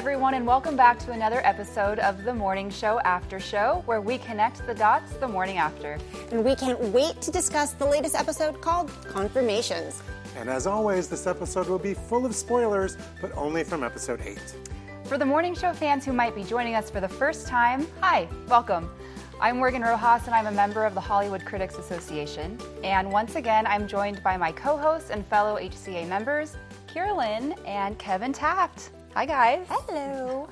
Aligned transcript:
Hello, 0.00 0.12
everyone, 0.12 0.32
and 0.32 0.46
welcome 0.46 0.76
back 0.76 0.98
to 1.00 1.12
another 1.12 1.42
episode 1.44 1.98
of 1.98 2.24
the 2.24 2.32
Morning 2.32 2.70
Show 2.70 3.00
After 3.00 3.38
Show, 3.38 3.82
where 3.84 4.00
we 4.00 4.16
connect 4.16 4.66
the 4.66 4.72
dots 4.72 5.12
the 5.18 5.28
morning 5.28 5.58
after. 5.58 5.98
And 6.32 6.42
we 6.42 6.54
can't 6.54 6.80
wait 6.80 7.20
to 7.20 7.30
discuss 7.30 7.74
the 7.74 7.84
latest 7.84 8.14
episode 8.14 8.62
called 8.62 8.90
Confirmations. 9.04 10.02
And 10.38 10.48
as 10.48 10.66
always, 10.66 11.08
this 11.08 11.26
episode 11.26 11.68
will 11.68 11.78
be 11.78 11.92
full 11.92 12.24
of 12.24 12.34
spoilers, 12.34 12.96
but 13.20 13.30
only 13.36 13.62
from 13.62 13.84
episode 13.84 14.22
8. 14.24 14.38
For 15.04 15.18
the 15.18 15.26
Morning 15.26 15.54
Show 15.54 15.74
fans 15.74 16.06
who 16.06 16.14
might 16.14 16.34
be 16.34 16.44
joining 16.44 16.76
us 16.76 16.88
for 16.88 17.02
the 17.02 17.08
first 17.08 17.46
time, 17.46 17.86
hi, 18.00 18.26
welcome. 18.48 18.88
I'm 19.38 19.58
Morgan 19.58 19.82
Rojas, 19.82 20.24
and 20.24 20.34
I'm 20.34 20.46
a 20.46 20.52
member 20.52 20.86
of 20.86 20.94
the 20.94 21.00
Hollywood 21.02 21.44
Critics 21.44 21.76
Association. 21.76 22.58
And 22.82 23.12
once 23.12 23.36
again, 23.36 23.66
I'm 23.66 23.86
joined 23.86 24.22
by 24.22 24.38
my 24.38 24.50
co 24.50 24.78
hosts 24.78 25.10
and 25.10 25.26
fellow 25.26 25.58
HCA 25.58 26.08
members, 26.08 26.56
Kiyra 26.88 27.14
Lynn 27.14 27.52
and 27.66 27.98
Kevin 27.98 28.32
Taft. 28.32 28.92
Hi, 29.14 29.26
guys. 29.26 29.66
Hello. 29.68 30.48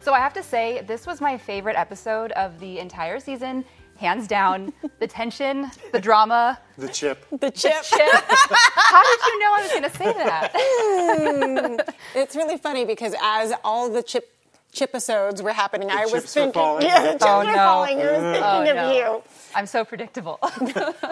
So 0.00 0.12
I 0.12 0.18
have 0.18 0.32
to 0.34 0.42
say, 0.42 0.82
this 0.86 1.06
was 1.06 1.20
my 1.20 1.38
favorite 1.38 1.76
episode 1.76 2.32
of 2.32 2.58
the 2.60 2.78
entire 2.78 3.18
season. 3.20 3.64
Hands 3.96 4.26
down, 4.26 4.72
the 5.00 5.06
tension, 5.06 5.70
the 5.92 6.00
drama, 6.00 6.58
The 6.76 6.88
chip. 6.88 7.24
The 7.30 7.50
chip. 7.50 7.82
chip. 7.82 8.00
How 8.10 9.02
did 9.02 9.26
you 9.26 9.38
know 9.38 9.54
I 9.54 9.62
was 9.62 9.70
going 9.70 9.82
to 9.84 9.96
say 9.96 10.12
that? 10.12 11.94
It's 12.14 12.36
really 12.36 12.58
funny 12.58 12.84
because 12.84 13.14
as 13.22 13.52
all 13.64 13.88
the 13.90 14.02
chip 14.02 14.31
chip 14.72 14.90
episodes 14.90 15.42
were 15.42 15.52
happening, 15.52 15.90
I 15.90 16.04
was 16.06 16.12
chips 16.12 16.34
were 16.36 16.42
thinking, 16.42 16.52
falling. 16.52 16.86
yeah, 16.86 17.02
the 17.02 17.12
chips 17.12 17.24
Oh, 17.26 17.38
were 17.38 17.44
no. 17.44 17.54
falling. 17.54 17.98
I 18.00 18.04
was 18.04 18.20
mm. 18.20 18.32
thinking 18.32 18.42
Oh, 18.42 18.70
of 18.70 18.76
no. 18.76 18.92
you. 18.92 19.22
I'm 19.54 19.66
so 19.66 19.84
predictable. 19.84 20.38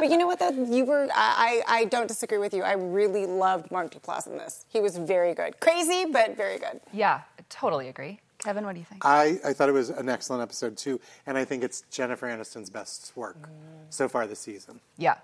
But 0.01 0.09
you 0.11 0.17
know 0.17 0.27
what? 0.27 0.39
Though 0.39 0.51
you 0.51 0.85
were, 0.87 1.09
I, 1.15 1.63
I, 1.67 1.81
I 1.81 1.85
don't 1.85 2.07
disagree 2.09 2.39
with 2.39 2.55
you. 2.55 2.63
I 2.63 2.73
really 2.73 3.27
loved 3.27 3.71
Mark 3.71 3.93
Duplass 3.93 4.27
in 4.27 4.39
this. 4.39 4.65
He 4.69 4.81
was 4.81 4.97
very 4.97 5.35
good, 5.35 5.61
crazy, 5.61 6.07
but 6.11 6.37
very 6.37 6.59
good. 6.59 6.81
yeah, 6.93 7.21
totally 7.51 7.89
agree. 7.89 8.21
Kevin, 8.39 8.65
what 8.65 8.73
do 8.73 8.79
you 8.79 8.87
think? 8.87 9.05
I, 9.05 9.39
I 9.45 9.53
thought 9.53 9.69
it 9.69 9.73
was 9.73 9.91
an 9.91 10.09
excellent 10.09 10.43
episode, 10.43 10.79
too, 10.79 10.99
and 11.27 11.37
I 11.37 11.45
think 11.45 11.63
it's 11.63 11.83
Jennifer 11.91 12.27
Aniston's 12.27 12.71
best 12.71 13.13
work 13.15 13.37
mm. 13.43 13.49
so 13.91 14.09
far 14.09 14.27
this 14.27 14.39
season. 14.41 14.81
Yeah. 14.97 15.17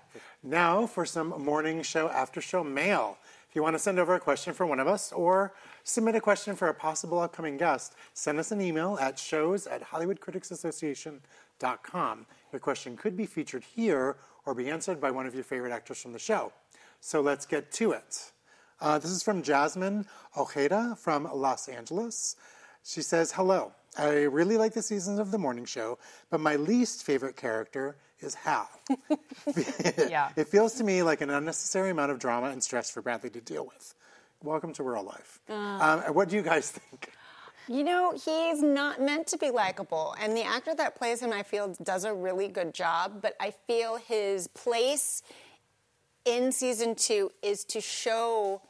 Now 0.43 0.85
for 0.85 1.03
some 1.03 1.29
morning 1.43 1.81
show 1.81 2.09
after 2.09 2.41
show 2.41 2.63
mail. 2.63 3.17
You 3.57 3.63
want 3.63 3.73
to 3.73 3.79
send 3.79 3.97
over 3.97 4.13
a 4.13 4.19
question 4.19 4.53
for 4.53 4.67
one 4.67 4.79
of 4.79 4.87
us 4.87 5.11
or 5.11 5.51
submit 5.83 6.13
a 6.13 6.21
question 6.21 6.55
for 6.55 6.67
a 6.67 6.75
possible 6.75 7.17
upcoming 7.17 7.57
guest, 7.57 7.95
send 8.13 8.37
us 8.37 8.51
an 8.51 8.61
email 8.61 8.99
at 9.01 9.17
shows 9.17 9.65
at 9.65 9.81
HollywoodCriticsAssociation.com. 9.81 12.25
Your 12.53 12.59
question 12.59 12.95
could 12.95 13.17
be 13.17 13.25
featured 13.25 13.63
here 13.63 14.17
or 14.45 14.53
be 14.53 14.69
answered 14.69 15.01
by 15.01 15.09
one 15.09 15.25
of 15.25 15.33
your 15.33 15.43
favorite 15.43 15.71
actors 15.71 15.99
from 15.99 16.13
the 16.13 16.19
show. 16.19 16.53
So 16.99 17.21
let's 17.21 17.47
get 17.47 17.71
to 17.71 17.93
it. 17.93 18.31
Uh, 18.79 18.99
this 18.99 19.09
is 19.09 19.23
from 19.23 19.41
Jasmine 19.41 20.05
Ojeda 20.37 20.95
from 20.95 21.27
Los 21.33 21.67
Angeles. 21.67 22.35
She 22.83 23.01
says, 23.01 23.31
Hello. 23.31 23.71
I 23.97 24.25
really 24.25 24.57
like 24.57 24.75
the 24.75 24.83
seasons 24.83 25.17
of 25.17 25.31
the 25.31 25.39
morning 25.39 25.65
show, 25.65 25.97
but 26.29 26.41
my 26.41 26.57
least 26.57 27.03
favorite 27.03 27.35
character 27.35 27.97
is 28.21 28.35
Hal. 28.35 28.69
Yeah. 30.09 30.29
It 30.35 30.47
feels 30.47 30.73
to 30.75 30.83
me 30.83 31.03
like 31.03 31.21
an 31.21 31.29
unnecessary 31.29 31.89
amount 31.89 32.11
of 32.11 32.19
drama 32.19 32.47
and 32.49 32.63
stress 32.63 32.89
for 32.89 33.01
Bradley 33.01 33.29
to 33.31 33.41
deal 33.41 33.65
with. 33.65 33.93
Welcome 34.43 34.73
to 34.73 34.83
real 34.83 35.03
life. 35.03 35.39
Um, 35.49 35.99
what 36.13 36.29
do 36.29 36.35
you 36.35 36.41
guys 36.41 36.71
think? 36.71 37.11
You 37.67 37.83
know, 37.83 38.11
he's 38.13 38.61
not 38.61 39.01
meant 39.01 39.27
to 39.27 39.37
be 39.37 39.49
likable. 39.49 40.15
And 40.21 40.35
the 40.37 40.43
actor 40.43 40.73
that 40.75 40.95
plays 40.95 41.21
him, 41.21 41.33
I 41.33 41.43
feel, 41.43 41.75
does 41.83 42.05
a 42.05 42.13
really 42.13 42.47
good 42.47 42.73
job. 42.73 43.21
But 43.21 43.35
I 43.39 43.51
feel 43.51 43.97
his 43.97 44.47
place 44.47 45.21
in 46.23 46.51
season 46.51 46.95
two 46.95 47.31
is 47.41 47.63
to 47.65 47.81
show 47.81 48.61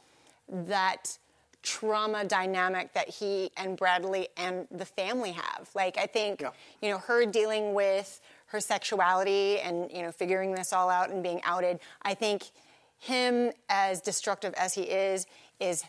that 0.48 1.18
trauma 1.62 2.24
dynamic 2.24 2.92
that 2.94 3.08
he 3.08 3.50
and 3.56 3.76
Bradley 3.76 4.28
and 4.36 4.66
the 4.70 4.84
family 4.84 5.32
have. 5.32 5.68
Like, 5.74 5.98
I 5.98 6.06
think, 6.06 6.40
Yeah. 6.40 6.50
you 6.80 6.90
know, 6.90 6.98
her 6.98 7.26
dealing 7.26 7.74
with 7.74 8.20
her 8.48 8.60
sexuality 8.60 9.60
and, 9.60 9.90
you 9.90 10.02
know, 10.02 10.12
figuring 10.12 10.52
this 10.54 10.72
all 10.72 10.90
out 10.90 11.10
and 11.10 11.22
being 11.22 11.40
outed, 11.44 11.80
I 12.02 12.14
think 12.14 12.44
him, 12.98 13.52
as 13.68 14.00
destructive 14.00 14.54
as 14.54 14.74
he 14.74 14.82
is, 14.82 15.26
is 15.60 15.84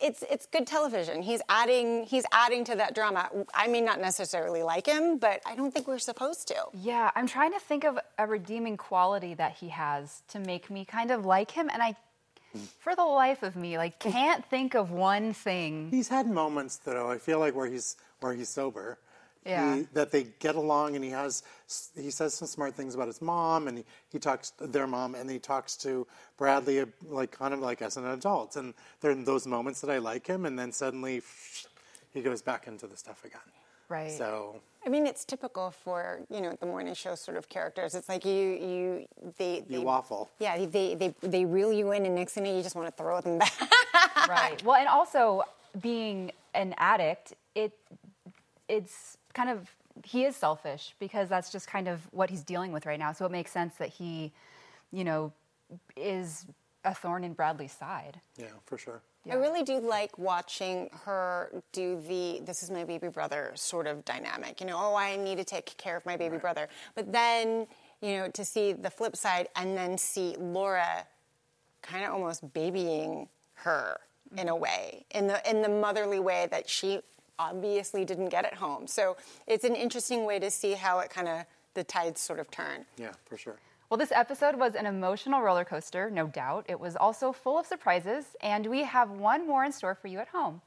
it's 0.00 0.22
it's 0.30 0.46
good 0.46 0.66
television. 0.66 1.22
He's 1.22 1.42
adding 1.48 2.04
he's 2.04 2.24
adding 2.32 2.64
to 2.66 2.76
that 2.76 2.94
drama. 2.94 3.28
I 3.54 3.66
may 3.66 3.80
not 3.80 4.00
necessarily 4.00 4.62
like 4.62 4.86
him, 4.86 5.18
but 5.18 5.40
I 5.44 5.56
don't 5.56 5.72
think 5.72 5.88
we're 5.88 5.98
supposed 5.98 6.48
to. 6.48 6.54
Yeah, 6.74 7.10
I'm 7.14 7.26
trying 7.26 7.52
to 7.52 7.58
think 7.58 7.84
of 7.84 7.98
a 8.18 8.26
redeeming 8.26 8.76
quality 8.76 9.34
that 9.34 9.54
he 9.54 9.68
has 9.70 10.22
to 10.28 10.38
make 10.38 10.70
me 10.70 10.84
kind 10.84 11.10
of 11.10 11.26
like 11.26 11.50
him, 11.50 11.68
and 11.68 11.82
I, 11.82 11.96
for 12.78 12.94
the 12.94 13.04
life 13.04 13.42
of 13.42 13.56
me, 13.56 13.76
like 13.76 13.98
can't 13.98 14.44
think 14.46 14.74
of 14.74 14.92
one 14.92 15.32
thing. 15.32 15.88
He's 15.90 16.08
had 16.08 16.28
moments 16.28 16.76
though. 16.76 17.10
I 17.10 17.18
feel 17.18 17.40
like 17.40 17.54
where 17.56 17.66
he's 17.66 17.96
where 18.20 18.34
he's 18.34 18.48
sober. 18.48 18.98
Yeah. 19.44 19.76
He, 19.76 19.82
that 19.94 20.12
they 20.12 20.26
get 20.38 20.54
along, 20.54 20.94
and 20.94 21.04
he 21.04 21.10
has 21.10 21.42
he 21.96 22.10
says 22.10 22.34
some 22.34 22.46
smart 22.46 22.74
things 22.74 22.94
about 22.94 23.08
his 23.08 23.20
mom, 23.20 23.68
and 23.68 23.78
he, 23.78 23.84
he 24.10 24.18
talks 24.18 24.50
to 24.50 24.66
their 24.66 24.86
mom, 24.86 25.14
and 25.14 25.28
he 25.28 25.38
talks 25.38 25.76
to 25.78 26.06
Bradley 26.36 26.84
like 27.08 27.32
kind 27.32 27.52
of 27.52 27.60
like 27.60 27.82
as 27.82 27.96
an 27.96 28.06
adult. 28.06 28.56
And 28.56 28.74
there 29.00 29.10
are 29.10 29.14
those 29.14 29.46
moments 29.46 29.80
that 29.80 29.90
I 29.90 29.98
like 29.98 30.26
him, 30.26 30.46
and 30.46 30.58
then 30.58 30.70
suddenly 30.70 31.22
he 32.12 32.22
goes 32.22 32.40
back 32.40 32.66
into 32.66 32.86
the 32.86 32.96
stuff 32.96 33.24
again. 33.24 33.40
Right. 33.88 34.12
So 34.12 34.60
I 34.84 34.88
mean, 34.88 35.06
it's 35.06 35.24
typical 35.24 35.70
for 35.70 36.20
you 36.30 36.40
know 36.40 36.56
the 36.58 36.66
morning 36.66 36.94
show 36.94 37.14
sort 37.14 37.36
of 37.36 37.48
characters. 37.48 37.94
It's 37.94 38.08
like 38.08 38.24
you 38.24 38.32
you 38.32 39.06
they, 39.38 39.64
they 39.68 39.76
you 39.76 39.82
waffle. 39.82 40.30
Yeah, 40.38 40.64
they, 40.66 40.94
they 40.94 41.14
they 41.20 41.44
reel 41.44 41.72
you 41.72 41.92
in, 41.92 42.06
and 42.06 42.14
next 42.14 42.32
thing 42.32 42.46
you 42.46 42.52
know, 42.52 42.56
you 42.58 42.62
just 42.62 42.74
want 42.74 42.88
to 42.88 43.02
throw 43.02 43.20
them 43.20 43.38
back. 43.38 43.52
right. 44.28 44.62
Well, 44.64 44.76
and 44.76 44.88
also 44.88 45.42
being 45.80 46.32
an 46.54 46.74
addict, 46.78 47.34
it 47.54 47.72
it's 48.68 49.18
kind 49.34 49.50
of 49.50 49.70
he 50.04 50.24
is 50.24 50.36
selfish 50.36 50.94
because 50.98 51.28
that's 51.28 51.50
just 51.50 51.66
kind 51.66 51.88
of 51.88 52.00
what 52.12 52.30
he's 52.30 52.42
dealing 52.42 52.72
with 52.72 52.86
right 52.86 52.98
now. 52.98 53.12
So 53.12 53.26
it 53.26 53.32
makes 53.32 53.50
sense 53.50 53.74
that 53.76 53.90
he, 53.90 54.32
you 54.90 55.04
know, 55.04 55.32
is 55.96 56.46
a 56.84 56.94
thorn 56.94 57.24
in 57.24 57.32
Bradley's 57.32 57.72
side. 57.72 58.20
Yeah, 58.36 58.46
for 58.64 58.78
sure. 58.78 59.02
I 59.30 59.34
really 59.34 59.62
do 59.62 59.78
like 59.78 60.18
watching 60.18 60.90
her 61.04 61.62
do 61.70 62.00
the 62.08 62.40
this 62.44 62.64
is 62.64 62.70
my 62.70 62.82
baby 62.82 63.06
brother 63.06 63.52
sort 63.54 63.86
of 63.86 64.04
dynamic. 64.04 64.60
You 64.60 64.66
know, 64.66 64.76
oh, 64.76 64.96
I 64.96 65.16
need 65.16 65.38
to 65.38 65.44
take 65.44 65.76
care 65.76 65.96
of 65.96 66.04
my 66.04 66.16
baby 66.16 66.38
brother. 66.38 66.68
But 66.96 67.12
then, 67.12 67.68
you 68.00 68.16
know, 68.16 68.28
to 68.30 68.44
see 68.44 68.72
the 68.72 68.90
flip 68.90 69.16
side 69.16 69.48
and 69.54 69.76
then 69.76 69.96
see 69.96 70.34
Laura 70.40 71.06
kind 71.82 72.04
of 72.04 72.12
almost 72.12 72.52
babying 72.52 73.28
her 73.54 74.00
in 74.36 74.48
a 74.48 74.52
mm-hmm. 74.52 74.62
way, 74.62 75.06
in 75.12 75.28
the 75.28 75.48
in 75.48 75.62
the 75.62 75.68
motherly 75.68 76.18
way 76.18 76.48
that 76.50 76.68
she 76.68 77.00
obviously 77.42 78.04
didn't 78.04 78.28
get 78.28 78.44
at 78.44 78.54
home. 78.54 78.86
So 78.86 79.16
it's 79.46 79.64
an 79.64 79.74
interesting 79.74 80.24
way 80.24 80.38
to 80.38 80.50
see 80.50 80.72
how 80.72 81.00
it 81.00 81.10
kind 81.10 81.28
of 81.28 81.44
the 81.74 81.84
tides 81.84 82.20
sort 82.20 82.38
of 82.38 82.50
turn. 82.50 82.84
Yeah, 82.96 83.12
for 83.26 83.36
sure. 83.36 83.56
Well, 83.90 83.98
this 83.98 84.12
episode 84.12 84.56
was 84.56 84.74
an 84.74 84.86
emotional 84.86 85.42
roller 85.42 85.64
coaster, 85.64 86.10
no 86.10 86.26
doubt. 86.26 86.64
It 86.68 86.80
was 86.80 86.96
also 86.96 87.32
full 87.32 87.58
of 87.58 87.66
surprises, 87.66 88.24
and 88.40 88.66
we 88.66 88.84
have 88.84 89.10
one 89.10 89.46
more 89.46 89.64
in 89.64 89.72
store 89.72 89.94
for 89.94 90.08
you 90.08 90.18
at 90.18 90.28
home. 90.28 90.62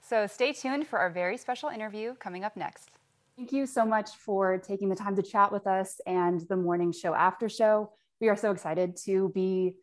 So 0.00 0.26
stay 0.26 0.52
tuned 0.52 0.86
for 0.86 0.98
our 0.98 1.10
very 1.10 1.36
special 1.36 1.68
interview 1.68 2.14
coming 2.14 2.42
up 2.42 2.56
next. 2.56 2.88
Thank 3.36 3.52
you 3.52 3.66
so 3.66 3.84
much 3.84 4.10
for 4.16 4.58
taking 4.58 4.88
the 4.88 4.96
time 4.96 5.14
to 5.16 5.22
chat 5.22 5.52
with 5.52 5.66
us 5.66 6.00
and 6.06 6.40
the 6.48 6.56
morning 6.56 6.92
show 6.92 7.14
after 7.14 7.48
show. 7.48 7.90
We 8.20 8.28
are 8.28 8.36
so 8.36 8.50
excited 8.50 8.96
to 9.04 9.30
be 9.30 9.74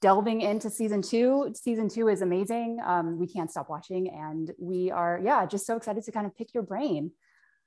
delving 0.00 0.40
into 0.40 0.70
season 0.70 1.02
two. 1.02 1.52
Season 1.54 1.88
two 1.88 2.08
is 2.08 2.22
amazing. 2.22 2.78
Um, 2.84 3.18
we 3.18 3.26
can't 3.26 3.50
stop 3.50 3.68
watching, 3.68 4.08
and 4.08 4.50
we 4.58 4.90
are, 4.90 5.20
yeah, 5.22 5.46
just 5.46 5.66
so 5.66 5.76
excited 5.76 6.04
to 6.04 6.12
kind 6.12 6.26
of 6.26 6.36
pick 6.36 6.54
your 6.54 6.62
brain. 6.62 7.12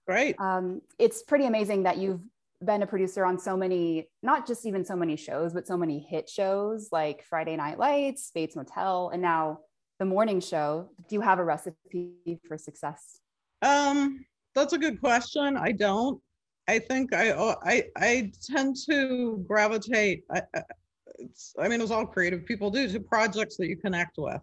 Great. 0.07 0.35
Um, 0.39 0.81
it's 0.99 1.23
pretty 1.23 1.45
amazing 1.45 1.83
that 1.83 1.97
you've 1.97 2.21
been 2.63 2.81
a 2.81 2.87
producer 2.87 3.25
on 3.25 3.39
so 3.39 3.55
many, 3.55 4.09
not 4.21 4.47
just 4.47 4.65
even 4.65 4.83
so 4.83 4.95
many 4.95 5.15
shows, 5.15 5.53
but 5.53 5.67
so 5.67 5.77
many 5.77 5.99
hit 5.99 6.29
shows 6.29 6.89
like 6.91 7.23
Friday 7.23 7.55
Night 7.55 7.77
Lights, 7.77 8.31
Bates 8.33 8.55
Motel, 8.55 9.09
and 9.13 9.21
now 9.21 9.59
the 9.99 10.05
morning 10.05 10.39
show. 10.39 10.89
Do 11.07 11.15
you 11.15 11.21
have 11.21 11.39
a 11.39 11.43
recipe 11.43 12.39
for 12.47 12.57
success? 12.57 13.19
Um, 13.61 14.25
that's 14.55 14.73
a 14.73 14.77
good 14.77 14.99
question. 14.99 15.55
I 15.57 15.71
don't. 15.71 16.21
I 16.67 16.79
think 16.79 17.13
I 17.13 17.31
I 17.33 17.83
I 17.97 18.31
tend 18.49 18.77
to 18.89 19.43
gravitate. 19.47 20.23
I, 20.31 20.41
I- 20.55 20.63
it's, 21.19 21.53
I 21.59 21.67
mean, 21.67 21.81
as 21.81 21.91
all 21.91 22.05
creative 22.05 22.45
people 22.45 22.69
do, 22.69 22.87
to 22.87 22.99
projects 22.99 23.57
that 23.57 23.67
you 23.67 23.77
connect 23.77 24.17
with. 24.17 24.41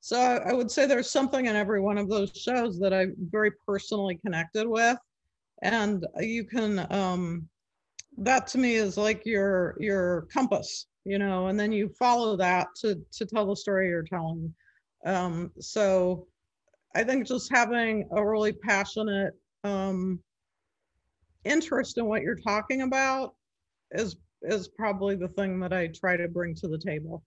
So 0.00 0.18
I, 0.18 0.50
I 0.50 0.52
would 0.52 0.70
say 0.70 0.86
there's 0.86 1.10
something 1.10 1.46
in 1.46 1.54
every 1.54 1.80
one 1.80 1.98
of 1.98 2.08
those 2.08 2.32
shows 2.34 2.78
that 2.80 2.92
I 2.92 3.06
very 3.30 3.52
personally 3.66 4.18
connected 4.24 4.66
with, 4.66 4.98
and 5.62 6.04
you 6.20 6.44
can. 6.44 6.86
Um, 6.90 7.48
that 8.18 8.46
to 8.48 8.58
me 8.58 8.74
is 8.74 8.96
like 8.96 9.24
your 9.24 9.76
your 9.80 10.22
compass, 10.32 10.86
you 11.04 11.18
know, 11.18 11.46
and 11.46 11.58
then 11.58 11.72
you 11.72 11.88
follow 11.98 12.36
that 12.36 12.68
to 12.80 13.00
to 13.12 13.24
tell 13.24 13.46
the 13.46 13.56
story 13.56 13.88
you're 13.88 14.02
telling. 14.02 14.52
Um, 15.06 15.50
so 15.58 16.26
I 16.94 17.04
think 17.04 17.26
just 17.26 17.50
having 17.52 18.08
a 18.14 18.24
really 18.24 18.52
passionate 18.52 19.34
um, 19.64 20.20
interest 21.44 21.98
in 21.98 22.06
what 22.06 22.22
you're 22.22 22.36
talking 22.36 22.82
about 22.82 23.34
is 23.92 24.16
is 24.44 24.68
probably 24.68 25.16
the 25.16 25.28
thing 25.28 25.60
that 25.60 25.72
I 25.72 25.88
try 25.88 26.16
to 26.16 26.28
bring 26.28 26.54
to 26.56 26.68
the 26.68 26.78
table. 26.78 27.22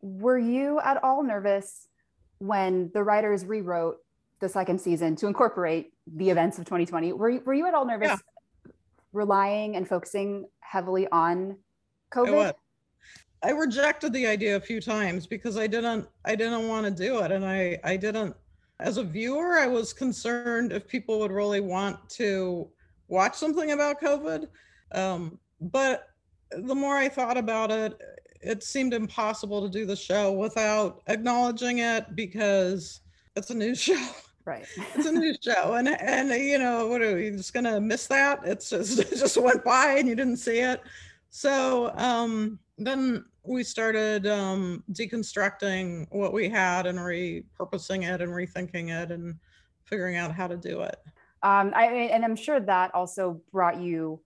Were 0.00 0.38
you 0.38 0.80
at 0.80 1.02
all 1.02 1.22
nervous 1.22 1.88
when 2.38 2.90
the 2.92 3.02
writers 3.02 3.44
rewrote 3.44 3.98
the 4.40 4.48
second 4.48 4.80
season 4.80 5.16
to 5.16 5.26
incorporate 5.26 5.92
the 6.06 6.30
events 6.30 6.58
of 6.58 6.64
2020. 6.64 7.12
Were 7.12 7.30
you, 7.30 7.42
were 7.44 7.54
you 7.54 7.66
at 7.66 7.74
all 7.74 7.86
nervous 7.86 8.08
yeah. 8.08 8.72
relying 9.12 9.76
and 9.76 9.88
focusing 9.88 10.46
heavily 10.60 11.08
on 11.10 11.56
COVID? 12.12 12.52
I 13.42 13.50
rejected 13.50 14.12
the 14.12 14.26
idea 14.26 14.56
a 14.56 14.60
few 14.60 14.80
times 14.80 15.26
because 15.26 15.56
I 15.58 15.66
didn't 15.66 16.06
I 16.24 16.34
didn't 16.34 16.66
want 16.66 16.86
to 16.86 16.90
do 16.90 17.18
it 17.20 17.30
and 17.30 17.44
I 17.44 17.78
I 17.84 17.94
didn't 17.96 18.34
as 18.80 18.96
a 18.96 19.04
viewer 19.04 19.58
I 19.58 19.66
was 19.66 19.92
concerned 19.92 20.72
if 20.72 20.88
people 20.88 21.18
would 21.20 21.30
really 21.30 21.60
want 21.60 22.08
to 22.10 22.70
watch 23.08 23.34
something 23.34 23.72
about 23.72 24.00
COVID 24.00 24.48
um, 24.92 25.38
but 25.60 26.08
the 26.50 26.74
more 26.74 26.96
I 26.96 27.08
thought 27.08 27.36
about 27.36 27.70
it 27.70 27.98
it 28.40 28.62
seemed 28.62 28.92
impossible 28.92 29.62
to 29.62 29.68
do 29.68 29.86
the 29.86 29.96
show 29.96 30.32
without 30.32 31.02
acknowledging 31.06 31.78
it 31.78 32.14
because 32.14 33.00
it's 33.36 33.50
a 33.50 33.54
new 33.54 33.74
show. 33.86 34.06
Right. 34.44 34.66
It's 34.94 35.06
a 35.06 35.12
new 35.12 35.34
show 35.42 35.74
and 35.74 35.88
and 35.88 36.30
you 36.30 36.58
know 36.58 36.86
what 36.86 37.00
are 37.00 37.18
you 37.18 37.36
just 37.36 37.54
gonna 37.54 37.80
miss 37.80 38.06
that? 38.08 38.40
It's 38.44 38.70
just 38.70 38.98
it 39.12 39.16
just 39.16 39.36
went 39.36 39.64
by 39.64 39.96
and 39.98 40.08
you 40.08 40.14
didn't 40.14 40.36
see 40.36 40.58
it. 40.58 40.82
So 41.30 41.92
um 41.96 42.58
then 42.76 43.24
we 43.44 43.62
started 43.62 44.26
um, 44.26 44.82
deconstructing 44.92 46.06
what 46.10 46.32
we 46.32 46.48
had 46.48 46.86
and 46.86 46.98
repurposing 46.98 48.02
it 48.02 48.22
and 48.22 48.32
rethinking 48.32 48.90
it 48.90 49.10
and 49.10 49.36
figuring 49.84 50.16
out 50.16 50.32
how 50.32 50.46
to 50.46 50.56
do 50.56 50.80
it. 50.80 50.96
Um, 51.42 51.72
I 51.76 51.86
and 51.86 52.24
I'm 52.24 52.36
sure 52.36 52.58
that 52.58 52.94
also 52.94 53.40
brought 53.52 53.78
you 53.78 54.20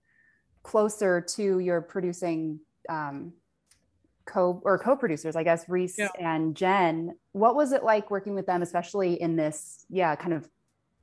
closer 0.63 1.21
to 1.21 1.59
your 1.59 1.81
producing 1.81 2.59
um, 2.89 3.33
co 4.25 4.61
or 4.63 4.77
co-producers, 4.77 5.35
I 5.35 5.43
guess, 5.43 5.67
Reese 5.67 5.97
yeah. 5.97 6.09
and 6.19 6.55
Jen. 6.55 7.15
What 7.33 7.55
was 7.55 7.71
it 7.71 7.83
like 7.83 8.11
working 8.11 8.35
with 8.35 8.45
them, 8.45 8.61
especially 8.61 9.21
in 9.21 9.35
this, 9.35 9.85
yeah, 9.89 10.15
kind 10.15 10.33
of 10.33 10.49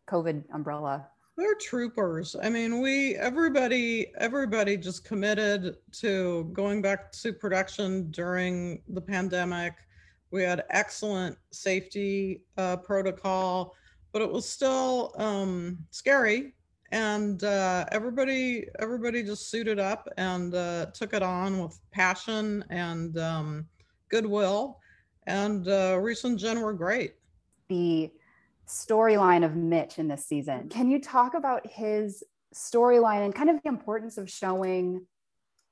COVID 0.09 0.45
umbrella? 0.53 1.09
They're 1.37 1.55
troopers. 1.57 2.35
I 2.43 2.49
mean, 2.49 2.81
we 2.81 3.15
everybody 3.17 4.07
everybody 4.17 4.79
just 4.79 5.05
committed 5.05 5.77
to 6.01 6.49
going 6.55 6.81
back 6.81 7.13
to 7.13 7.33
production 7.33 8.11
during 8.11 8.81
the 8.89 9.03
pandemic. 9.03 9.75
We 10.31 10.43
had 10.43 10.65
excellent 10.71 11.37
safety 11.53 12.43
uh, 12.57 12.79
protocol, 12.79 13.75
but 14.13 14.23
it 14.23 14.33
was 14.33 14.49
still 14.49 15.13
um, 15.19 15.79
scary. 15.91 16.55
And 16.93 17.43
uh, 17.43 17.87
everybody 17.91 18.67
everybody 18.79 19.23
just 19.23 19.51
suited 19.51 19.79
up 19.79 20.09
and 20.17 20.55
uh, 20.55 20.87
took 20.95 21.15
it 21.15 21.23
on 21.23 21.59
with 21.59 21.79
passion 21.93 22.65
and 22.71 23.19
um, 23.19 23.67
goodwill. 24.09 24.79
And 25.27 25.67
uh, 25.69 25.99
Reese 26.01 26.25
and 26.25 26.39
Jen 26.39 26.61
were 26.61 26.73
great. 26.73 27.15
The 27.69 28.11
storyline 28.69 29.45
of 29.45 29.57
Mitch 29.57 29.99
in 29.99 30.09
this 30.09 30.25
season. 30.27 30.69
Can 30.69 30.91
you 30.91 31.01
talk 31.01 31.35
about 31.35 31.67
his 31.67 32.23
storyline 32.55 33.25
and 33.25 33.35
kind 33.35 33.51
of 33.51 33.63
the 33.63 33.69
importance 33.69 34.19
of 34.19 34.31
showing 34.31 35.05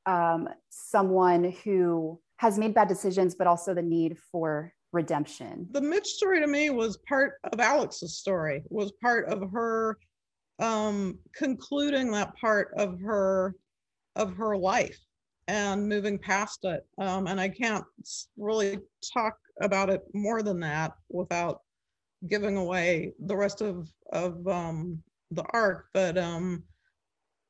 um, 0.07 0.49
someone 0.71 1.55
who 1.65 2.21
has 2.37 2.59
made 2.59 2.75
bad 2.75 2.89
decisions, 2.89 3.35
but 3.35 3.47
also 3.47 3.75
the 3.75 3.83
need 3.83 4.19
for 4.33 4.73
redemption? 4.93 5.69
The 5.71 5.81
Mitch 5.81 6.07
story 6.07 6.41
to 6.41 6.47
me 6.47 6.71
was 6.71 6.99
part 7.09 7.35
of 7.53 7.61
Alex's 7.61 8.17
story, 8.17 8.63
was 8.71 8.93
part 9.01 9.29
of 9.29 9.51
her 9.53 9.99
um, 10.59 11.19
concluding 11.35 12.11
that 12.13 12.35
part 12.37 12.73
of 12.77 13.01
her 13.01 13.55
of 14.17 14.37
her 14.37 14.57
life 14.57 14.99
and 15.49 15.89
moving 15.89 16.19
past 16.19 16.61
it. 16.65 16.87
Um, 16.99 17.27
and 17.27 17.41
I 17.41 17.49
can't 17.49 17.85
really 18.39 18.79
talk 19.13 19.37
about 19.61 19.91
it 19.91 20.03
more 20.15 20.43
than 20.43 20.61
that 20.61 20.93
without 21.11 21.61
giving 22.29 22.57
away 22.57 23.13
the 23.27 23.37
rest 23.37 23.61
of 23.61 23.89
of 24.13 24.47
um, 24.47 25.03
the 25.31 25.45
arc, 25.53 25.87
but 25.93 26.17
um, 26.17 26.63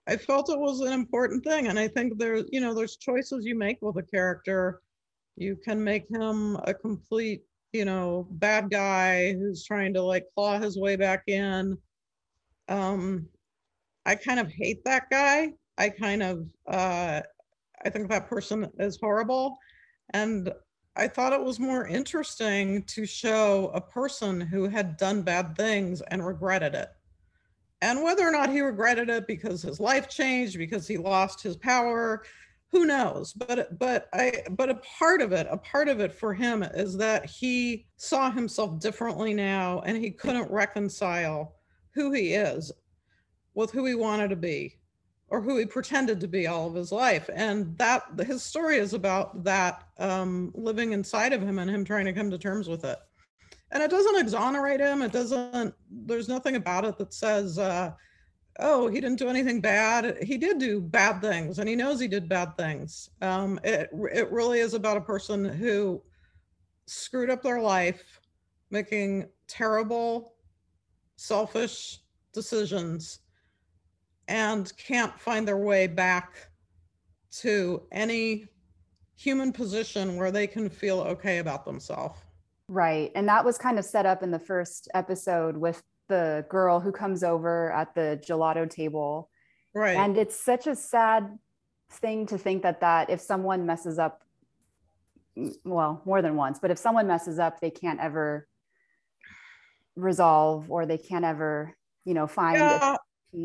I 0.07 0.17
felt 0.17 0.51
it 0.51 0.59
was 0.59 0.81
an 0.81 0.93
important 0.93 1.45
thing, 1.45 1.69
and 1.69 1.79
I 1.79 1.89
think 1.89 2.19
there, 2.19 2.37
you 2.51 2.61
know, 2.61 2.75
there's 2.75 2.97
choices 2.97 3.45
you 3.45 3.57
make 3.57 3.79
with 3.81 3.97
a 3.97 4.03
character. 4.03 4.83
You 5.37 5.57
can 5.57 5.83
make 5.83 6.09
him 6.09 6.57
a 6.65 6.75
complete, 6.75 7.43
you 7.73 7.85
know, 7.85 8.27
bad 8.33 8.71
guy 8.71 9.33
who's 9.33 9.65
trying 9.65 9.95
to 9.95 10.03
like 10.03 10.27
claw 10.35 10.59
his 10.59 10.79
way 10.79 10.97
back 10.97 11.25
in. 11.27 11.77
Um, 12.69 13.29
I 14.07 14.15
kind 14.15 14.41
of 14.41 14.51
hate 14.51 14.85
that 14.85 15.11
guy. 15.11 15.53
I 15.79 15.89
kind 15.89 16.23
of, 16.23 16.47
uh, 16.69 17.21
I 17.85 17.91
think 17.91 18.09
that 18.11 18.29
person 18.29 18.71
is 18.79 18.99
horrible, 19.01 19.59
and 20.13 20.53
I 20.97 21.09
thought 21.09 21.33
it 21.33 21.43
was 21.43 21.59
more 21.59 21.87
interesting 21.87 22.85
to 22.85 23.05
show 23.05 23.71
a 23.75 23.81
person 23.81 24.41
who 24.41 24.69
had 24.69 24.97
done 24.97 25.23
bad 25.23 25.57
things 25.57 26.01
and 26.03 26.25
regretted 26.25 26.75
it. 26.75 26.89
And 27.83 28.03
whether 28.03 28.27
or 28.27 28.31
not 28.31 28.51
he 28.51 28.61
regretted 28.61 29.11
it 29.11 29.27
because 29.27 29.61
his 29.61 29.81
life 29.81 30.09
changed, 30.09 30.57
because 30.57 30.87
he 30.87 30.97
lost 30.97 31.43
his 31.43 31.57
power, 31.57 32.23
who 32.71 32.87
knows? 32.87 33.33
But 33.33 33.79
but 33.79 34.09
I 34.13 34.43
but 34.51 34.71
a 34.71 34.81
part 34.99 35.21
of 35.21 35.33
it, 35.33 35.47
a 35.51 35.57
part 35.59 35.89
of 35.89 36.01
it 36.01 36.13
for 36.13 36.35
him 36.35 36.63
is 36.63 36.97
that 36.97 37.27
he 37.27 37.87
saw 37.97 38.31
himself 38.31 38.81
differently 38.81 39.35
now 39.35 39.81
and 39.81 39.97
he 39.97 40.11
couldn't 40.11 40.51
reconcile 40.51 41.55
who 41.95 42.13
he 42.13 42.35
is 42.35 42.73
with 43.55 43.71
who 43.71 43.85
he 43.87 43.95
wanted 43.95 44.29
to 44.31 44.37
be 44.37 44.77
or 45.29 45.41
who 45.41 45.57
he 45.57 45.65
pretended 45.67 46.21
to 46.21 46.29
be 46.29 46.47
all 46.47 46.67
of 46.67 46.75
his 46.75 46.93
life. 46.93 47.31
And 47.35 47.77
that 47.79 48.05
his 48.27 48.43
story 48.43 48.77
is 48.77 48.95
about 48.95 49.43
that 49.45 49.85
um, 49.99 50.53
living 50.55 50.93
inside 50.93 51.33
of 51.33 51.43
him 51.43 51.59
and 51.59 51.71
him 51.71 51.85
trying 51.85 52.05
to 52.05 52.13
come 52.13 52.31
to 52.31 52.39
terms 52.39 52.69
with 52.69 52.85
it. 52.85 52.99
And 53.73 53.83
it 53.83 53.91
doesn't 53.91 54.21
exonerate 54.21 54.81
him. 54.81 55.03
It 55.03 55.13
doesn't, 55.13 55.75
there's 55.91 56.29
nothing 56.29 56.57
about 56.57 56.85
it 56.85 56.99
that 56.99 57.13
says, 57.13 57.59
uh, 57.59 57.93
oh, 58.61 58.87
he 58.87 59.01
didn't 59.01 59.19
do 59.19 59.29
anything 59.29 59.61
bad. 59.61 60.23
He 60.23 60.39
did 60.39 60.59
do 60.59 60.81
bad 60.81 61.21
things 61.21 61.59
and 61.59 61.69
he 61.69 61.75
knows 61.75 61.99
he 61.99 62.07
did 62.07 62.29
bad 62.29 62.57
things. 62.57 63.11
Um, 63.21 63.59
it, 63.65 63.91
it 64.13 64.31
really 64.31 64.61
is 64.61 64.75
about 64.75 64.97
a 64.97 65.01
person 65.01 65.45
who 65.45 66.03
screwed 66.87 67.31
up 67.31 67.43
their 67.43 67.61
life, 67.61 68.21
making 68.71 69.29
terrible, 69.49 70.34
selfish 71.17 72.01
decisions 72.33 73.21
and 74.29 74.73
can't 74.77 75.19
find 75.19 75.47
their 75.47 75.57
way 75.57 75.87
back 75.87 76.35
to 77.31 77.83
any 77.93 78.47
human 79.17 79.53
position 79.53 80.17
where 80.17 80.31
they 80.31 80.47
can 80.47 80.69
feel 80.69 81.01
okay 81.01 81.39
about 81.39 81.65
themselves. 81.65 82.19
Right. 82.69 83.13
And 83.15 83.29
that 83.29 83.45
was 83.45 83.59
kind 83.59 83.79
of 83.79 83.85
set 83.85 84.07
up 84.07 84.23
in 84.23 84.31
the 84.31 84.39
first 84.39 84.89
episode 84.95 85.57
with 85.57 85.83
the 86.09 86.45
girl 86.49 86.81
who 86.81 86.93
comes 86.93 87.23
over 87.23 87.73
at 87.73 87.95
the 87.95 88.21
gelato 88.27 88.69
table. 88.69 89.31
Right. 89.75 89.97
And 89.97 90.17
it's 90.17 90.37
such 90.37 90.67
a 90.67 90.75
sad 90.75 91.39
thing 91.91 92.27
to 92.27 92.39
think 92.39 92.63
that 92.63 92.81
that 92.81 93.11
if 93.11 93.21
someone 93.21 93.67
messes 93.67 93.99
up 93.99 94.23
well, 95.65 96.01
more 96.05 96.23
than 96.23 96.37
once, 96.37 96.59
but 96.61 96.71
if 96.71 96.79
someone 96.79 97.07
messes 97.07 97.39
up, 97.39 97.61
they 97.61 97.71
can't 97.71 98.01
ever 98.01 98.47
resolve 99.97 100.71
or 100.71 100.87
they 100.87 100.99
can't 100.99 101.25
ever, 101.25 101.75
you 102.05 102.15
know, 102.15 102.27
find 102.27 102.59
yeah. 102.59 102.97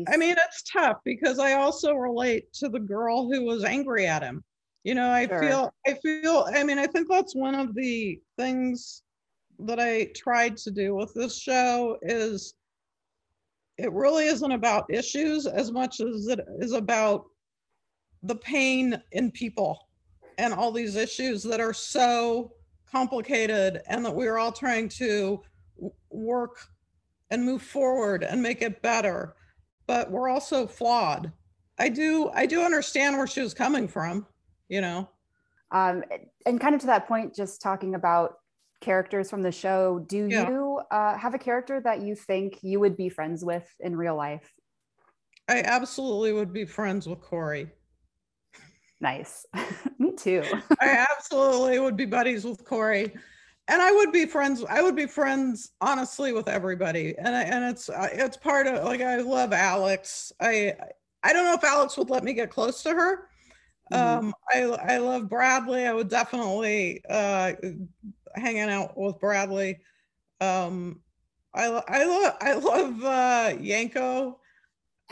I 0.08 0.16
mean, 0.16 0.36
it's 0.38 0.62
tough 0.62 0.98
because 1.04 1.38
I 1.38 1.54
also 1.54 1.94
relate 1.94 2.52
to 2.54 2.68
the 2.68 2.78
girl 2.78 3.30
who 3.30 3.44
was 3.44 3.64
angry 3.64 4.06
at 4.06 4.22
him. 4.22 4.44
You 4.84 4.94
know, 4.94 5.10
I 5.10 5.26
sure. 5.26 5.42
feel, 5.42 5.74
I 5.86 5.94
feel, 5.94 6.46
I 6.54 6.62
mean, 6.62 6.78
I 6.78 6.86
think 6.86 7.08
that's 7.10 7.34
one 7.34 7.54
of 7.54 7.74
the 7.74 8.20
things 8.38 9.02
that 9.58 9.78
I 9.78 10.10
tried 10.16 10.56
to 10.58 10.70
do 10.70 10.94
with 10.94 11.12
this 11.14 11.38
show 11.38 11.98
is 12.02 12.54
it 13.78 13.92
really 13.92 14.26
isn't 14.26 14.52
about 14.52 14.92
issues 14.92 15.46
as 15.46 15.72
much 15.72 16.00
as 16.00 16.28
it 16.28 16.40
is 16.60 16.72
about 16.72 17.24
the 18.22 18.36
pain 18.36 19.00
in 19.12 19.30
people 19.30 19.78
and 20.38 20.54
all 20.54 20.72
these 20.72 20.96
issues 20.96 21.42
that 21.42 21.60
are 21.60 21.74
so 21.74 22.52
complicated 22.90 23.82
and 23.86 24.04
that 24.04 24.14
we're 24.14 24.38
all 24.38 24.52
trying 24.52 24.88
to 24.88 25.42
work 26.10 26.58
and 27.30 27.44
move 27.44 27.62
forward 27.62 28.24
and 28.24 28.42
make 28.42 28.62
it 28.62 28.82
better 28.82 29.34
but 29.90 30.08
we're 30.08 30.28
also 30.28 30.68
flawed. 30.68 31.32
I 31.76 31.88
do 31.88 32.30
I 32.32 32.46
do 32.46 32.62
understand 32.62 33.16
where 33.16 33.26
she 33.26 33.40
was 33.40 33.52
coming 33.52 33.88
from, 33.88 34.24
you 34.68 34.80
know. 34.80 35.08
Um, 35.72 36.04
and 36.46 36.60
kind 36.60 36.76
of 36.76 36.80
to 36.82 36.86
that 36.86 37.08
point, 37.08 37.34
just 37.34 37.60
talking 37.60 37.96
about 37.96 38.34
characters 38.80 39.28
from 39.28 39.42
the 39.42 39.50
show, 39.50 39.98
do 40.06 40.28
yeah. 40.30 40.48
you 40.48 40.80
uh, 40.92 41.18
have 41.18 41.34
a 41.34 41.38
character 41.38 41.80
that 41.80 42.02
you 42.02 42.14
think 42.14 42.60
you 42.62 42.78
would 42.78 42.96
be 42.96 43.08
friends 43.08 43.44
with 43.44 43.68
in 43.80 43.96
real 43.96 44.14
life? 44.14 44.48
I 45.48 45.62
absolutely 45.62 46.34
would 46.34 46.52
be 46.52 46.66
friends 46.66 47.08
with 47.08 47.20
Cory. 47.20 47.72
Nice. 49.00 49.44
Me 49.98 50.12
too. 50.14 50.44
I 50.80 51.04
absolutely 51.10 51.80
would 51.80 51.96
be 51.96 52.06
buddies 52.06 52.44
with 52.44 52.64
Cory 52.64 53.12
and 53.70 53.80
I 53.80 53.92
would 53.92 54.10
be 54.10 54.26
friends. 54.26 54.64
I 54.68 54.82
would 54.82 54.96
be 54.96 55.06
friends, 55.06 55.70
honestly, 55.80 56.32
with 56.32 56.48
everybody. 56.48 57.14
And 57.16 57.36
I, 57.36 57.42
and 57.42 57.64
it's 57.64 57.88
uh, 57.88 58.08
it's 58.12 58.36
part 58.36 58.66
of 58.66 58.84
like 58.84 59.00
I 59.00 59.18
love 59.18 59.52
Alex. 59.52 60.32
I 60.40 60.74
I 61.22 61.32
don't 61.32 61.44
know 61.44 61.54
if 61.54 61.62
Alex 61.62 61.96
would 61.96 62.10
let 62.10 62.24
me 62.24 62.32
get 62.32 62.50
close 62.50 62.82
to 62.82 62.90
her. 62.90 63.28
Mm-hmm. 63.92 64.26
Um, 64.26 64.34
I 64.52 64.62
I 64.62 64.98
love 64.98 65.28
Bradley. 65.28 65.86
I 65.86 65.94
would 65.94 66.08
definitely 66.08 67.00
uh, 67.08 67.52
hanging 68.34 68.70
out 68.70 68.98
with 68.98 69.20
Bradley. 69.20 69.78
Um, 70.40 71.00
I 71.54 71.66
I 71.66 72.04
love 72.04 72.36
I 72.40 72.52
love 72.54 73.04
uh, 73.04 73.54
Yanko. 73.60 74.40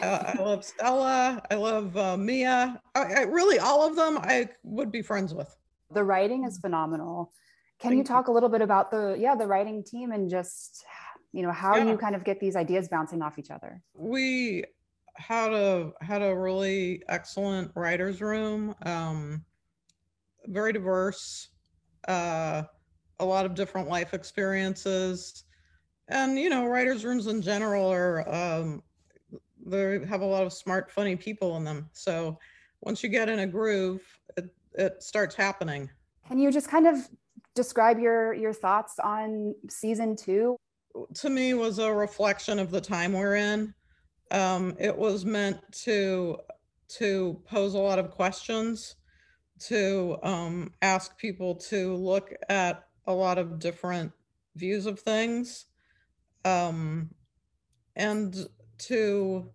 Uh, 0.02 0.32
I 0.36 0.42
love 0.42 0.64
Stella. 0.64 1.40
I 1.48 1.54
love 1.54 1.96
uh, 1.96 2.16
Mia. 2.16 2.82
I, 2.96 3.00
I 3.02 3.20
really 3.22 3.60
all 3.60 3.86
of 3.86 3.94
them 3.94 4.18
I 4.18 4.48
would 4.64 4.90
be 4.90 5.02
friends 5.02 5.32
with. 5.32 5.56
The 5.92 6.02
writing 6.02 6.44
is 6.44 6.58
phenomenal. 6.58 7.32
Can 7.78 7.96
you 7.96 8.04
talk 8.04 8.26
a 8.28 8.32
little 8.32 8.48
bit 8.48 8.60
about 8.60 8.90
the 8.90 9.16
yeah 9.18 9.34
the 9.34 9.46
writing 9.46 9.84
team 9.84 10.12
and 10.12 10.28
just 10.28 10.84
you 11.32 11.42
know 11.42 11.52
how 11.52 11.76
Yeah. 11.76 11.90
you 11.90 11.96
kind 11.98 12.14
of 12.16 12.24
get 12.24 12.40
these 12.40 12.56
ideas 12.56 12.88
bouncing 12.88 13.22
off 13.22 13.38
each 13.38 13.50
other? 13.50 13.82
we 13.94 14.64
had 15.16 15.52
a 15.52 15.92
had 16.00 16.22
a 16.22 16.36
really 16.36 17.02
excellent 17.08 17.72
writers 17.74 18.20
room 18.20 18.72
um 18.82 19.44
very 20.46 20.72
diverse 20.72 21.48
uh 22.06 22.62
a 23.18 23.24
lot 23.24 23.44
of 23.44 23.54
different 23.54 23.88
life 23.88 24.14
experiences 24.14 25.44
and 26.08 26.38
you 26.38 26.48
know 26.48 26.66
writers 26.66 27.04
rooms 27.04 27.26
in 27.26 27.42
general 27.42 27.92
are 27.92 28.28
um 28.32 28.82
they 29.66 30.04
have 30.06 30.20
a 30.20 30.26
lot 30.26 30.44
of 30.44 30.52
smart 30.52 30.90
funny 30.90 31.16
people 31.16 31.56
in 31.56 31.64
them 31.64 31.90
so 31.92 32.38
once 32.82 33.02
you 33.02 33.08
get 33.08 33.28
in 33.28 33.40
a 33.40 33.46
groove 33.46 34.02
it, 34.36 34.54
it 34.74 35.02
starts 35.02 35.34
happening 35.34 35.90
Can 36.28 36.38
you 36.38 36.52
just 36.52 36.68
kind 36.68 36.86
of 36.86 37.08
describe 37.58 37.98
your 37.98 38.32
your 38.34 38.52
thoughts 38.52 38.94
on 39.02 39.54
season 39.68 40.14
two? 40.14 40.56
to 41.14 41.30
me 41.30 41.54
was 41.54 41.78
a 41.78 41.92
reflection 41.92 42.58
of 42.58 42.70
the 42.70 42.80
time 42.80 43.12
we're 43.12 43.36
in. 43.36 43.74
Um, 44.30 44.76
it 44.78 44.96
was 44.96 45.24
meant 45.24 45.60
to 45.84 46.38
to 46.88 47.42
pose 47.44 47.74
a 47.74 47.78
lot 47.78 47.98
of 47.98 48.10
questions, 48.10 48.96
to 49.60 50.16
um, 50.22 50.72
ask 50.80 51.18
people 51.18 51.54
to 51.54 51.94
look 51.94 52.32
at 52.48 52.84
a 53.06 53.12
lot 53.12 53.36
of 53.36 53.58
different 53.58 54.10
views 54.56 54.86
of 54.86 54.98
things, 55.00 55.66
um, 56.44 57.10
and 57.96 58.46
to 58.78 59.50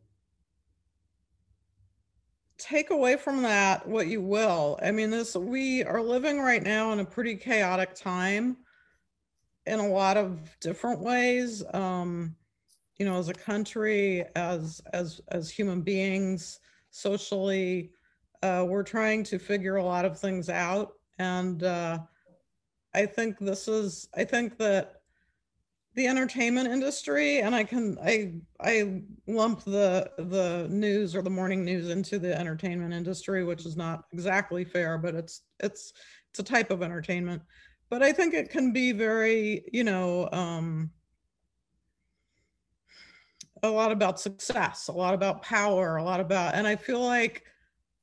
take 2.57 2.91
away 2.91 3.17
from 3.17 3.41
that 3.43 3.87
what 3.87 4.07
you 4.07 4.21
will. 4.21 4.79
I 4.81 4.91
mean, 4.91 5.09
this 5.09 5.35
we 5.35 5.83
are 5.83 6.01
living 6.01 6.39
right 6.39 6.63
now 6.63 6.91
in 6.91 6.99
a 6.99 7.05
pretty 7.05 7.35
chaotic 7.35 7.95
time 7.95 8.57
in 9.65 9.79
a 9.79 9.87
lot 9.87 10.17
of 10.17 10.57
different 10.59 10.99
ways 10.99 11.63
um 11.73 12.35
you 12.97 13.05
know 13.05 13.17
as 13.17 13.29
a 13.29 13.33
country 13.33 14.23
as 14.35 14.81
as 14.93 15.21
as 15.29 15.49
human 15.49 15.81
beings 15.81 16.59
socially 16.91 17.91
uh 18.41 18.65
we're 18.67 18.83
trying 18.83 19.23
to 19.23 19.39
figure 19.39 19.77
a 19.77 19.83
lot 19.83 20.05
of 20.05 20.19
things 20.19 20.49
out 20.49 20.93
and 21.19 21.63
uh 21.63 21.97
i 22.93 23.05
think 23.05 23.37
this 23.39 23.67
is 23.67 24.07
i 24.15 24.23
think 24.23 24.57
that 24.57 25.02
the 25.95 26.07
entertainment 26.07 26.67
industry 26.67 27.39
and 27.39 27.53
i 27.53 27.63
can 27.63 27.97
i 28.03 28.33
i 28.61 29.01
lump 29.27 29.63
the 29.63 30.09
the 30.17 30.67
news 30.69 31.15
or 31.15 31.21
the 31.21 31.29
morning 31.29 31.63
news 31.63 31.89
into 31.89 32.17
the 32.17 32.37
entertainment 32.37 32.93
industry 32.93 33.43
which 33.43 33.65
is 33.65 33.77
not 33.77 34.05
exactly 34.11 34.63
fair 34.63 34.97
but 34.97 35.13
it's 35.13 35.41
it's 35.59 35.93
it's 36.33 36.39
a 36.39 36.43
type 36.43 36.71
of 36.71 36.81
entertainment. 36.81 37.43
But 37.91 38.01
I 38.01 38.11
think 38.11 38.33
it 38.33 38.49
can 38.49 38.73
be 38.73 38.91
very, 38.91 39.63
you 39.71 39.83
know, 39.83 40.27
um, 40.31 40.89
a 43.61 43.69
lot 43.69 43.91
about 43.91 44.19
success, 44.19 44.87
a 44.87 44.91
lot 44.91 45.13
about 45.13 45.43
power, 45.43 45.97
a 45.97 46.03
lot 46.03 46.19
about, 46.19 46.55
and 46.55 46.65
I 46.65 46.75
feel 46.75 47.01
like, 47.01 47.45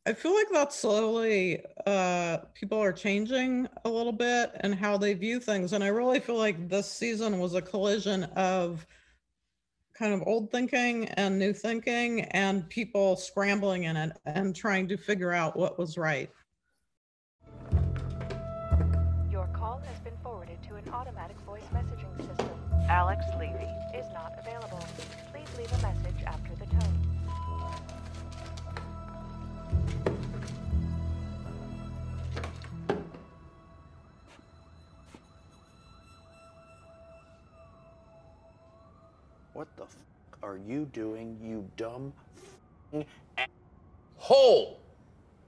I 0.06 0.14
feel 0.14 0.34
like 0.34 0.48
that 0.52 0.72
slowly 0.72 1.62
uh, 1.86 2.38
people 2.54 2.78
are 2.78 2.92
changing 2.92 3.68
a 3.84 3.88
little 3.88 4.12
bit 4.12 4.50
and 4.60 4.74
how 4.74 4.96
they 4.96 5.12
view 5.12 5.38
things. 5.40 5.74
And 5.74 5.84
I 5.84 5.88
really 5.88 6.20
feel 6.20 6.38
like 6.38 6.70
this 6.70 6.90
season 6.90 7.38
was 7.38 7.54
a 7.54 7.60
collision 7.60 8.24
of 8.34 8.86
kind 9.92 10.14
of 10.14 10.22
old 10.26 10.50
thinking 10.50 11.04
and 11.08 11.38
new 11.38 11.52
thinking 11.52 12.22
and 12.22 12.66
people 12.70 13.14
scrambling 13.14 13.84
in 13.84 13.96
it 13.98 14.12
and 14.24 14.56
trying 14.56 14.88
to 14.88 14.96
figure 14.96 15.32
out 15.32 15.54
what 15.54 15.78
was 15.78 15.98
right. 15.98 16.30
Your 19.30 19.48
call 19.52 19.82
has 19.86 20.00
been 20.00 20.16
forwarded 20.22 20.62
to 20.62 20.76
an 20.76 20.88
automatic 20.94 21.38
voice 21.40 21.62
messaging 21.74 22.16
system. 22.16 22.48
Alex 22.88 23.26
Levy 23.38 23.68
is 23.94 24.06
not 24.14 24.32
available. 24.38 24.82
Please 25.30 25.58
leave 25.58 25.70
a 25.70 25.82
message 25.82 26.09
are 40.50 40.58
you 40.66 40.86
doing, 40.92 41.38
you 41.40 41.68
dumb 41.76 42.12
hole? 44.16 44.80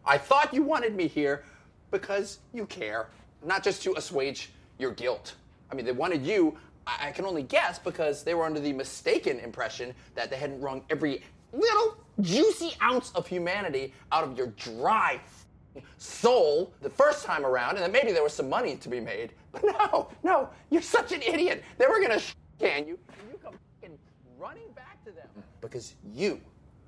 I 0.04 0.16
thought 0.16 0.54
you 0.54 0.62
wanted 0.62 0.94
me 0.94 1.08
here 1.08 1.44
because 1.90 2.38
you 2.54 2.66
care, 2.66 3.08
not 3.44 3.64
just 3.64 3.82
to 3.82 3.94
assuage 3.96 4.50
your 4.78 4.92
guilt. 4.92 5.34
I 5.70 5.74
mean, 5.74 5.84
they 5.84 5.92
wanted 5.92 6.24
you, 6.24 6.56
I, 6.86 7.08
I 7.08 7.10
can 7.10 7.24
only 7.24 7.42
guess, 7.42 7.78
because 7.78 8.22
they 8.22 8.34
were 8.34 8.44
under 8.44 8.60
the 8.60 8.72
mistaken 8.72 9.40
impression 9.40 9.92
that 10.14 10.30
they 10.30 10.36
hadn't 10.36 10.60
wrung 10.60 10.84
every 10.88 11.22
little 11.52 11.96
juicy 12.20 12.74
ounce 12.80 13.10
of 13.12 13.26
humanity 13.26 13.92
out 14.12 14.24
of 14.24 14.38
your 14.38 14.48
dry 14.48 15.20
f***ing 15.24 15.82
soul 15.98 16.72
the 16.80 16.90
first 16.90 17.24
time 17.24 17.44
around, 17.44 17.76
and 17.76 17.80
that 17.80 17.92
maybe 17.92 18.12
there 18.12 18.22
was 18.22 18.32
some 18.32 18.48
money 18.48 18.76
to 18.76 18.88
be 18.88 19.00
made. 19.00 19.32
But 19.50 19.64
no, 19.92 20.10
no, 20.22 20.48
you're 20.70 20.80
such 20.82 21.12
an 21.12 21.22
idiot. 21.22 21.62
They 21.78 21.86
were 21.86 22.00
gonna 22.00 22.20
sh- 22.20 22.34
can 22.58 22.86
you, 22.86 22.98
and 23.08 23.28
you 23.30 23.38
come 23.42 23.54
f***ing 23.54 23.98
running 24.38 24.71
to 25.04 25.10
them 25.10 25.28
because 25.60 25.94
you 26.14 26.40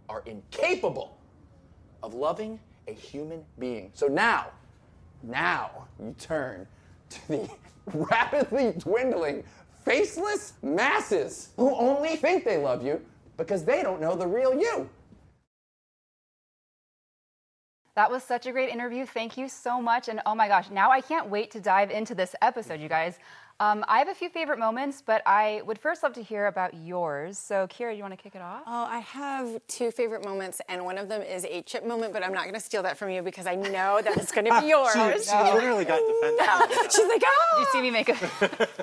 are 0.09 0.23
incapable 0.27 1.17
of 2.03 2.15
loving 2.15 2.61
a 2.89 2.93
human 2.93 3.45
being. 3.59 3.91
So 3.95 4.07
now, 4.07 4.49
now 5.23 5.87
you 5.99 6.15
turn 6.19 6.67
to 7.11 7.29
the 7.29 7.51
rapidly 7.95 8.75
dwindling, 8.79 9.45
faceless 9.85 10.55
masses 10.63 11.51
who 11.57 11.75
only 11.75 12.17
think 12.17 12.45
they 12.45 12.59
love 12.59 12.85
you 12.85 13.01
because 13.37 13.65
they 13.65 13.83
don't 13.83 14.01
know 14.01 14.15
the 14.15 14.27
real 14.27 14.55
you. 14.55 14.89
That 17.97 18.11
was 18.11 18.25
such 18.25 18.47
a 18.47 18.53
great 18.53 18.71
interview. 18.71 19.07
Thank 19.07 19.37
you 19.37 19.49
so 19.49 19.81
much. 19.81 20.09
And 20.09 20.21
oh 20.27 20.35
my 20.35 20.49
gosh, 20.49 20.69
now 20.71 20.91
I 20.91 21.01
can't 21.01 21.29
wait 21.29 21.51
to 21.53 21.61
dive 21.61 21.91
into 21.91 22.15
this 22.15 22.35
episode, 22.43 22.81
you 22.81 22.89
guys. 22.89 23.19
Um, 23.61 23.85
I 23.87 23.99
have 23.99 24.09
a 24.09 24.15
few 24.15 24.29
favorite 24.29 24.59
moments, 24.59 25.01
but 25.01 25.23
I 25.27 25.63
would 25.65 25.79
first 25.79 26.03
love 26.03 26.13
to 26.15 26.23
hear 26.23 26.47
about 26.47 26.75
yours. 26.75 27.39
So, 27.39 27.69
Kiyra, 27.69 27.93
do 27.93 27.97
you 27.97 28.03
want 28.03 28.13
to 28.13 28.21
kick 28.21 28.35
it 28.35 28.43
off? 28.43 28.63
Oh, 28.67 28.85
I 28.85 28.99
have 28.99 29.61
two 29.69 29.93
favorite 29.93 30.25
moments, 30.25 30.61
and 30.69 30.85
one 30.85 30.99
of 30.99 31.09
them 31.09 31.23
is 31.23 31.45
a 31.45 31.63
chip 31.63 31.87
moment, 31.87 32.13
but 32.13 32.25
I'm 32.25 32.33
not 32.33 32.43
going 32.43 32.55
to 32.55 32.61
steal 32.61 32.83
that 32.83 32.99
from 32.99 33.11
you 33.11 33.23
because 33.23 33.47
I 33.47 33.55
know 33.55 34.01
that 34.03 34.17
it's 34.17 34.33
going 34.33 34.47
to 34.47 34.61
be 34.61 34.67
yours. 34.71 34.93
She, 34.93 35.31
she 35.31 35.37
literally 35.37 35.85
got 35.85 36.01
defensive. 36.05 36.91
She's 36.91 37.09
like, 37.09 37.23
oh! 37.25 37.59
You 37.61 37.67
see 37.71 37.81
me 37.81 37.91
make 37.93 38.09
a. 38.09 38.69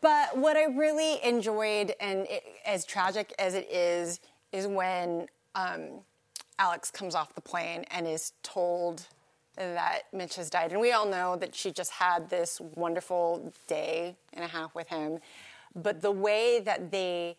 But 0.00 0.36
what 0.36 0.56
I 0.56 0.64
really 0.64 1.22
enjoyed, 1.22 1.94
and 2.00 2.26
it, 2.28 2.42
as 2.64 2.84
tragic 2.84 3.32
as 3.38 3.54
it 3.54 3.70
is, 3.70 4.20
is 4.52 4.66
when 4.66 5.26
um, 5.54 6.00
Alex 6.58 6.90
comes 6.90 7.14
off 7.14 7.34
the 7.34 7.40
plane 7.40 7.84
and 7.90 8.06
is 8.06 8.32
told 8.42 9.06
that 9.56 10.02
Mitch 10.12 10.36
has 10.36 10.50
died. 10.50 10.72
And 10.72 10.80
we 10.80 10.92
all 10.92 11.06
know 11.06 11.36
that 11.36 11.54
she 11.54 11.72
just 11.72 11.90
had 11.92 12.30
this 12.30 12.60
wonderful 12.74 13.52
day 13.66 14.16
and 14.32 14.44
a 14.44 14.48
half 14.48 14.74
with 14.74 14.88
him. 14.88 15.18
But 15.74 16.00
the 16.00 16.12
way 16.12 16.60
that 16.60 16.90
they 16.90 17.36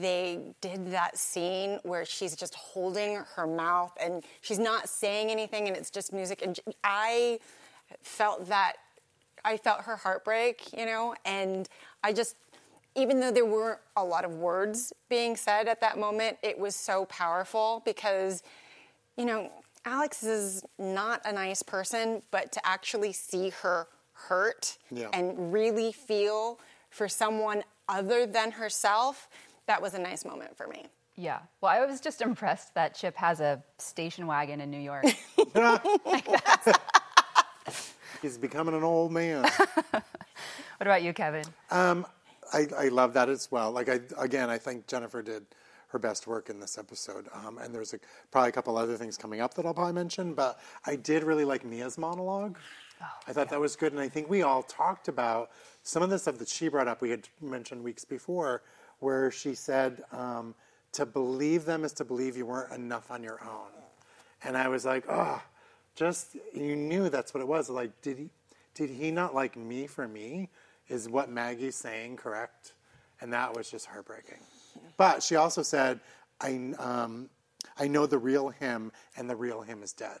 they 0.00 0.40
did 0.60 0.90
that 0.90 1.16
scene 1.16 1.78
where 1.82 2.04
she's 2.04 2.34
just 2.36 2.54
holding 2.54 3.22
her 3.36 3.46
mouth 3.46 3.92
and 4.02 4.24
she's 4.40 4.58
not 4.58 4.88
saying 4.88 5.30
anything 5.30 5.68
and 5.68 5.76
it's 5.76 5.88
just 5.88 6.12
music 6.12 6.42
and 6.42 6.58
I 6.82 7.38
felt 8.02 8.48
that 8.48 8.74
I 9.44 9.56
felt 9.56 9.82
her 9.82 9.96
heartbreak, 9.96 10.76
you 10.76 10.86
know, 10.86 11.14
and 11.24 11.68
I 12.02 12.12
just, 12.12 12.36
even 12.98 13.20
though 13.20 13.30
there 13.30 13.46
weren't 13.46 13.78
a 13.96 14.04
lot 14.04 14.24
of 14.24 14.34
words 14.34 14.92
being 15.08 15.36
said 15.36 15.68
at 15.68 15.80
that 15.80 15.98
moment, 15.98 16.36
it 16.42 16.58
was 16.58 16.74
so 16.74 17.04
powerful 17.06 17.80
because, 17.84 18.42
you 19.16 19.24
know, 19.24 19.50
Alex 19.84 20.22
is 20.24 20.64
not 20.78 21.20
a 21.24 21.32
nice 21.32 21.62
person, 21.62 22.22
but 22.30 22.50
to 22.52 22.66
actually 22.66 23.12
see 23.12 23.50
her 23.62 23.86
hurt 24.12 24.76
Yeah. 24.90 25.08
and 25.12 25.52
really 25.52 25.92
feel 25.92 26.58
for 26.90 27.08
someone 27.08 27.62
other 27.88 28.26
than 28.26 28.50
herself, 28.50 29.28
that 29.66 29.80
was 29.80 29.94
a 29.94 29.98
nice 29.98 30.24
moment 30.24 30.56
for 30.56 30.66
me. 30.66 30.86
Yeah. 31.16 31.38
Well, 31.60 31.70
I 31.72 31.84
was 31.86 32.00
just 32.00 32.20
impressed 32.20 32.74
that 32.74 32.94
Chip 32.94 33.16
has 33.16 33.40
a 33.40 33.62
station 33.78 34.26
wagon 34.26 34.60
in 34.60 34.70
New 34.70 34.78
York. 34.80 35.04
He's 38.22 38.38
becoming 38.38 38.74
an 38.74 38.82
old 38.82 39.12
man. 39.12 39.42
what 39.90 40.02
about 40.80 41.02
you, 41.02 41.12
Kevin? 41.12 41.44
Um, 41.70 42.04
I, 42.52 42.66
I 42.76 42.88
love 42.88 43.14
that 43.14 43.28
as 43.28 43.50
well. 43.50 43.70
Like 43.70 43.88
I 43.88 44.00
again, 44.18 44.50
I 44.50 44.58
think 44.58 44.86
Jennifer 44.86 45.22
did 45.22 45.44
her 45.88 45.98
best 45.98 46.26
work 46.26 46.50
in 46.50 46.60
this 46.60 46.78
episode. 46.78 47.28
Um, 47.32 47.58
and 47.58 47.74
there's 47.74 47.94
a, 47.94 47.98
probably 48.30 48.50
a 48.50 48.52
couple 48.52 48.76
other 48.76 48.96
things 48.96 49.16
coming 49.16 49.40
up 49.40 49.54
that 49.54 49.64
I'll 49.64 49.74
probably 49.74 49.94
mention. 49.94 50.34
But 50.34 50.58
I 50.84 50.96
did 50.96 51.24
really 51.24 51.44
like 51.44 51.64
Mia's 51.64 51.98
monologue. 51.98 52.58
I 53.26 53.32
thought 53.32 53.48
that 53.50 53.60
was 53.60 53.76
good, 53.76 53.92
and 53.92 54.00
I 54.00 54.08
think 54.08 54.28
we 54.28 54.42
all 54.42 54.62
talked 54.64 55.06
about 55.06 55.50
some 55.84 56.02
of 56.02 56.10
the 56.10 56.18
stuff 56.18 56.38
that 56.38 56.48
she 56.48 56.68
brought 56.68 56.88
up. 56.88 57.00
We 57.00 57.10
had 57.10 57.28
mentioned 57.40 57.82
weeks 57.82 58.04
before 58.04 58.62
where 58.98 59.30
she 59.30 59.54
said, 59.54 60.02
um, 60.10 60.54
"To 60.92 61.06
believe 61.06 61.64
them 61.64 61.84
is 61.84 61.92
to 61.94 62.04
believe 62.04 62.36
you 62.36 62.46
weren't 62.46 62.72
enough 62.72 63.10
on 63.12 63.22
your 63.22 63.40
own," 63.44 63.70
and 64.42 64.56
I 64.56 64.66
was 64.66 64.84
like, 64.84 65.04
"Oh, 65.08 65.40
just 65.94 66.36
you 66.52 66.74
knew 66.74 67.08
that's 67.08 67.32
what 67.32 67.40
it 67.40 67.46
was. 67.46 67.70
Like, 67.70 68.02
did 68.02 68.18
he, 68.18 68.30
did 68.74 68.90
he 68.90 69.12
not 69.12 69.32
like 69.32 69.56
me 69.56 69.86
for 69.86 70.08
me? 70.08 70.48
Is 70.88 71.08
what 71.08 71.30
Maggie's 71.30 71.76
saying 71.76 72.16
correct?" 72.16 72.74
And 73.20 73.32
that 73.32 73.56
was 73.56 73.70
just 73.70 73.86
heartbreaking. 73.86 74.38
But 74.96 75.22
she 75.22 75.36
also 75.36 75.62
said, 75.62 76.00
"I, 76.40 76.72
um, 76.78 77.30
I 77.76 77.88
know 77.88 78.06
the 78.06 78.18
real 78.18 78.48
him, 78.48 78.92
and 79.16 79.28
the 79.28 79.36
real 79.36 79.62
him 79.62 79.82
is 79.82 79.92
dead." 79.92 80.18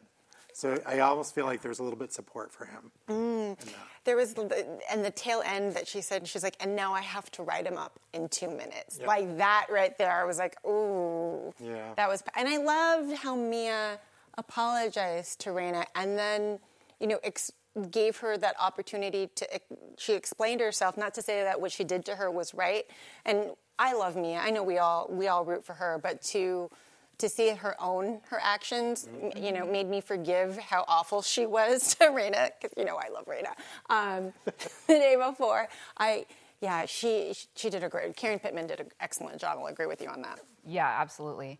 So 0.58 0.76
I 0.84 0.98
almost 0.98 1.36
feel 1.36 1.46
like 1.46 1.62
there's 1.62 1.78
a 1.78 1.84
little 1.84 1.98
bit 1.98 2.12
support 2.12 2.50
for 2.50 2.64
him. 2.66 3.56
There 4.02 4.16
was, 4.16 4.34
and 4.34 5.04
the 5.04 5.12
tail 5.12 5.40
end 5.44 5.74
that 5.74 5.86
she 5.86 6.00
said, 6.00 6.26
she's 6.26 6.42
like, 6.42 6.56
and 6.58 6.74
now 6.74 6.92
I 6.92 7.00
have 7.00 7.30
to 7.32 7.44
write 7.44 7.64
him 7.64 7.76
up 7.76 8.00
in 8.12 8.28
two 8.28 8.48
minutes. 8.48 8.96
Yep. 8.98 9.06
Like 9.06 9.36
that 9.38 9.66
right 9.70 9.96
there, 9.98 10.10
I 10.10 10.24
was 10.24 10.38
like, 10.38 10.56
ooh. 10.66 11.54
Yeah. 11.60 11.94
That 11.94 12.08
was, 12.08 12.24
and 12.34 12.48
I 12.48 12.56
loved 12.56 13.14
how 13.18 13.36
Mia 13.36 14.00
apologized 14.36 15.38
to 15.42 15.50
Raina 15.50 15.84
and 15.94 16.18
then, 16.18 16.58
you 16.98 17.06
know, 17.06 17.20
ex- 17.22 17.52
gave 17.78 18.16
her 18.18 18.36
that 18.38 18.54
opportunity 18.60 19.28
to, 19.36 19.60
she 19.98 20.14
explained 20.14 20.60
herself, 20.60 20.96
not 20.96 21.14
to 21.14 21.22
say 21.22 21.42
that 21.42 21.60
what 21.60 21.72
she 21.72 21.84
did 21.84 22.04
to 22.06 22.16
her 22.16 22.30
was 22.30 22.54
right. 22.54 22.84
And 23.24 23.50
I 23.78 23.94
love 23.94 24.16
Mia. 24.16 24.38
I 24.38 24.50
know 24.50 24.62
we 24.62 24.78
all, 24.78 25.06
we 25.10 25.28
all 25.28 25.44
root 25.44 25.64
for 25.64 25.74
her, 25.74 25.98
but 26.02 26.22
to, 26.22 26.70
to 27.18 27.28
see 27.28 27.50
her 27.50 27.74
own 27.80 28.20
her 28.30 28.38
actions, 28.42 29.08
m- 29.22 29.32
you 29.42 29.52
know, 29.52 29.66
made 29.66 29.88
me 29.88 30.00
forgive 30.00 30.56
how 30.58 30.84
awful 30.88 31.20
she 31.22 31.46
was 31.46 31.94
to 31.96 32.04
Raina 32.06 32.50
because 32.60 32.72
you 32.76 32.84
know 32.84 32.96
I 32.96 33.08
love 33.08 33.26
Raina. 33.26 33.52
Um, 33.90 34.32
the 34.86 34.94
day 34.94 35.16
before, 35.16 35.68
I 35.96 36.26
yeah, 36.60 36.86
she 36.86 37.34
she 37.54 37.70
did 37.70 37.82
a 37.84 37.88
great. 37.88 38.14
Karen 38.16 38.38
Pittman 38.38 38.66
did 38.68 38.80
an 38.80 38.90
excellent 39.00 39.40
job. 39.40 39.58
I'll 39.60 39.66
agree 39.66 39.86
with 39.86 40.00
you 40.00 40.08
on 40.08 40.22
that. 40.22 40.40
Yeah, 40.64 40.86
absolutely. 41.00 41.58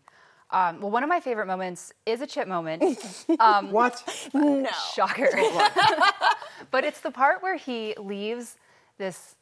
Um, 0.51 0.81
well, 0.81 0.89
one 0.89 1.03
of 1.03 1.09
my 1.09 1.19
favorite 1.19 1.45
moments 1.45 1.93
is 2.05 2.21
a 2.21 2.27
chip 2.27 2.47
moment. 2.47 2.83
What? 3.69 4.29
No, 4.33 4.67
Shocker. 4.95 5.29
but 6.71 6.83
it's 6.83 7.01
the 7.01 7.11
part 7.11 7.43
where 7.43 7.55
he 7.55 7.93
leaves 7.97 8.57
this 8.97 9.35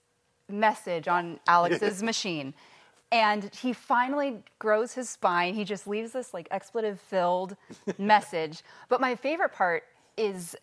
message 0.49 1.07
on 1.07 1.39
Alex's 1.47 2.03
machine. 2.11 2.53
And 3.09 3.49
he 3.55 3.71
finally 3.71 4.43
grows 4.59 4.93
his 4.93 5.09
spine. 5.09 5.53
He 5.53 5.63
just 5.63 5.87
leaves 5.87 6.11
this 6.11 6.33
like 6.33 6.47
expletive 6.51 6.99
filled 6.99 7.55
message. 7.97 8.63
But 8.89 8.99
my 8.99 9.15
favorite 9.15 9.53
part 9.53 9.83
is 10.17 10.57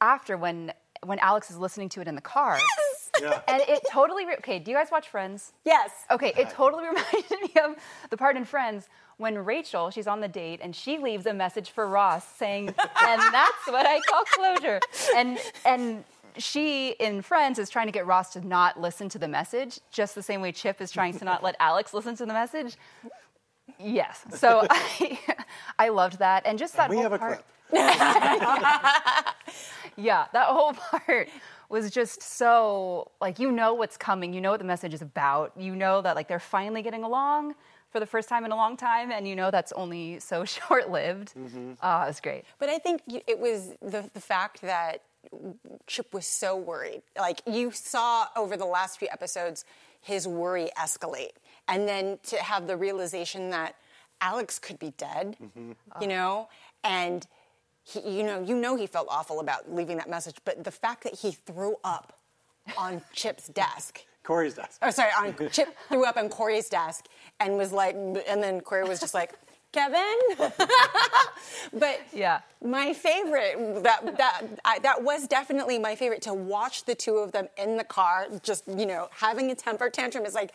after 0.00 0.36
when 0.36 0.72
when 1.04 1.18
Alex 1.20 1.50
is 1.50 1.56
listening 1.58 1.88
to 1.90 2.00
it 2.00 2.08
in 2.08 2.14
the 2.14 2.20
car. 2.20 2.58
Yeah. 3.20 3.40
And 3.48 3.62
it 3.68 3.80
totally 3.90 4.26
re- 4.26 4.36
okay, 4.38 4.58
do 4.58 4.70
you 4.70 4.76
guys 4.76 4.88
watch 4.90 5.08
Friends? 5.08 5.52
yes, 5.64 5.90
Okay, 6.10 6.32
it 6.36 6.50
totally 6.50 6.84
reminded 6.86 7.30
me 7.42 7.52
of 7.64 7.76
the 8.10 8.16
part 8.16 8.36
in 8.36 8.44
Friends 8.44 8.88
when 9.18 9.38
Rachel, 9.38 9.90
she's 9.90 10.06
on 10.06 10.20
the 10.20 10.28
date 10.28 10.60
and 10.62 10.74
she 10.74 10.98
leaves 10.98 11.26
a 11.26 11.32
message 11.32 11.70
for 11.70 11.86
Ross 11.86 12.26
saying, 12.36 12.68
and 12.68 13.22
that's 13.32 13.66
what 13.66 13.86
I 13.86 14.00
call 14.00 14.24
closure. 14.24 14.80
And 15.16 15.38
and 15.64 16.04
she 16.38 16.90
in 17.00 17.22
Friends 17.22 17.58
is 17.58 17.70
trying 17.70 17.86
to 17.86 17.92
get 17.92 18.06
Ross 18.06 18.32
to 18.34 18.46
not 18.46 18.78
listen 18.80 19.08
to 19.10 19.18
the 19.18 19.28
message, 19.28 19.80
just 19.90 20.14
the 20.14 20.22
same 20.22 20.40
way 20.42 20.52
Chip 20.52 20.80
is 20.80 20.90
trying 20.90 21.16
to 21.18 21.24
not 21.24 21.42
let 21.42 21.56
Alex 21.60 21.94
listen 21.94 22.14
to 22.16 22.26
the 22.26 22.32
message. 22.32 22.76
Yes. 23.78 24.24
So 24.34 24.66
I 24.70 25.18
I 25.78 25.88
loved 25.88 26.18
that. 26.18 26.46
And 26.46 26.58
just 26.58 26.76
that 26.76 26.90
we 26.90 26.96
whole 26.96 27.04
have 27.04 27.12
a 27.12 27.18
part. 27.18 27.44
clip. 27.70 29.34
Yeah, 29.98 30.26
that 30.34 30.48
whole 30.48 30.74
part 30.74 31.28
was 31.70 31.90
just 31.90 32.22
so 32.22 33.10
like 33.20 33.38
you 33.38 33.50
know 33.50 33.72
what's 33.72 33.96
coming, 33.96 34.34
you 34.34 34.42
know 34.42 34.50
what 34.50 34.58
the 34.60 34.66
message 34.66 34.92
is 34.92 35.00
about, 35.00 35.52
you 35.56 35.74
know 35.74 36.02
that 36.02 36.14
like 36.16 36.28
they're 36.28 36.38
finally 36.38 36.82
getting 36.82 37.02
along 37.02 37.54
for 37.96 38.00
the 38.00 38.06
first 38.06 38.28
time 38.28 38.44
in 38.44 38.52
a 38.52 38.56
long 38.56 38.76
time, 38.76 39.10
and 39.10 39.26
you 39.26 39.34
know 39.34 39.50
that's 39.50 39.72
only 39.72 40.20
so 40.20 40.44
short 40.56 40.90
lived. 40.90 41.32
Uh, 41.34 41.40
mm-hmm. 41.40 41.72
ah, 41.80 42.04
it 42.04 42.08
was 42.08 42.20
great. 42.20 42.44
but 42.58 42.68
I 42.68 42.76
think 42.76 43.00
it 43.26 43.38
was 43.38 43.72
the 43.80 44.10
the 44.12 44.20
fact 44.20 44.60
that 44.60 45.02
Chip 45.86 46.12
was 46.12 46.26
so 46.26 46.58
worried. 46.58 47.00
Like 47.18 47.40
you 47.46 47.70
saw 47.70 48.26
over 48.36 48.54
the 48.58 48.66
last 48.66 48.98
few 48.98 49.08
episodes, 49.10 49.64
his 50.02 50.28
worry 50.28 50.68
escalate, 50.78 51.36
and 51.68 51.88
then 51.88 52.18
to 52.24 52.36
have 52.36 52.66
the 52.66 52.76
realization 52.76 53.48
that 53.48 53.76
Alex 54.20 54.58
could 54.58 54.78
be 54.78 54.92
dead, 54.98 55.38
mm-hmm. 55.42 55.72
ah. 55.92 56.00
you 56.02 56.06
know, 56.06 56.50
and 56.84 57.26
he, 57.82 58.18
you 58.18 58.24
know, 58.24 58.42
you 58.42 58.56
know, 58.56 58.76
he 58.76 58.86
felt 58.86 59.06
awful 59.08 59.40
about 59.40 59.72
leaving 59.72 59.96
that 59.96 60.10
message. 60.10 60.36
But 60.44 60.64
the 60.64 60.70
fact 60.70 61.02
that 61.04 61.14
he 61.14 61.32
threw 61.32 61.76
up 61.82 62.12
on 62.76 63.00
Chip's 63.14 63.48
desk. 63.48 64.04
Cory's 64.26 64.54
desk. 64.54 64.78
Oh, 64.82 64.90
sorry, 64.90 65.10
on 65.18 65.34
Chip 65.50 65.68
threw 65.88 66.04
up 66.04 66.16
on 66.16 66.28
Cory's 66.28 66.68
desk 66.68 67.06
and 67.40 67.56
was 67.56 67.72
like, 67.72 67.94
and 67.94 68.42
then 68.42 68.60
Cory 68.60 68.82
was 68.84 68.98
just 69.00 69.14
like, 69.14 69.32
Kevin. 69.72 70.18
but 71.72 72.00
Yeah. 72.12 72.40
my 72.64 72.92
favorite 72.92 73.82
that 73.82 74.16
that 74.16 74.42
I, 74.64 74.78
that 74.80 75.02
was 75.02 75.26
definitely 75.26 75.78
my 75.78 75.94
favorite 75.94 76.22
to 76.22 76.34
watch 76.34 76.84
the 76.84 76.94
two 76.94 77.16
of 77.16 77.32
them 77.32 77.48
in 77.58 77.76
the 77.76 77.84
car, 77.84 78.26
just 78.42 78.64
you 78.68 78.86
know, 78.86 79.08
having 79.12 79.50
a 79.50 79.54
temper 79.54 79.88
tantrum 79.90 80.24
is 80.26 80.34
like. 80.34 80.52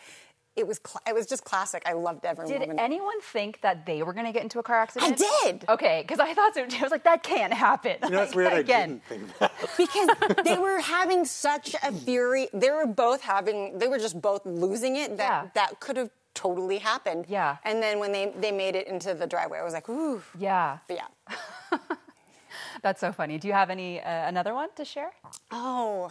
It 0.54 0.66
was 0.66 0.80
cl- 0.86 1.00
it 1.06 1.14
was 1.14 1.26
just 1.26 1.44
classic. 1.44 1.82
I 1.86 1.94
loved 1.94 2.26
every 2.26 2.46
Did 2.46 2.60
moment. 2.60 2.78
anyone 2.80 3.18
think 3.22 3.62
that 3.62 3.86
they 3.86 4.02
were 4.02 4.12
going 4.12 4.26
to 4.26 4.32
get 4.32 4.42
into 4.42 4.58
a 4.58 4.62
car 4.62 4.76
accident? 4.82 5.12
I 5.20 5.44
did. 5.50 5.64
Okay, 5.68 6.02
because 6.06 6.20
I 6.20 6.34
thought 6.34 6.54
so. 6.54 6.62
I 6.64 6.82
was 6.82 6.90
like, 6.92 7.04
that 7.04 7.22
can't 7.22 7.54
happen. 7.54 7.96
You 8.04 8.10
know, 8.10 8.22
it's 8.22 8.34
weird. 8.40 8.52
I 8.52 8.58
Again. 8.58 9.00
didn't 9.08 9.28
think 9.30 9.38
that. 9.38 9.52
because 9.78 10.08
they 10.44 10.58
were 10.58 10.78
having 10.80 11.24
such 11.24 11.74
a 11.82 11.90
fury. 11.90 12.48
They 12.52 12.70
were 12.70 12.86
both 12.86 13.22
having. 13.22 13.78
They 13.78 13.88
were 13.88 13.98
just 13.98 14.20
both 14.20 14.44
losing 14.44 14.96
it. 14.96 15.16
That 15.16 15.44
Yeah. 15.44 15.48
that 15.54 15.80
could 15.80 15.96
have 15.96 16.10
totally 16.34 16.78
happened. 16.78 17.24
Yeah. 17.28 17.56
And 17.64 17.82
then 17.82 17.98
when 17.98 18.12
they 18.12 18.32
they 18.38 18.52
made 18.52 18.76
it 18.76 18.88
into 18.88 19.14
the 19.14 19.26
driveway, 19.26 19.58
I 19.58 19.62
was 19.64 19.72
like, 19.72 19.88
ooh. 19.88 20.22
Yeah, 20.38 20.78
But 20.86 20.98
yeah. 20.98 21.78
that's 22.82 23.00
so 23.00 23.10
funny. 23.12 23.38
Do 23.38 23.48
you 23.48 23.54
have 23.54 23.70
any 23.70 24.00
uh, 24.00 24.28
another 24.28 24.52
one 24.54 24.68
to 24.76 24.84
share? 24.84 25.12
Oh, 25.50 26.10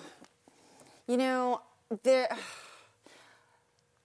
you 1.08 1.18
know 1.18 1.62
there. 2.04 2.30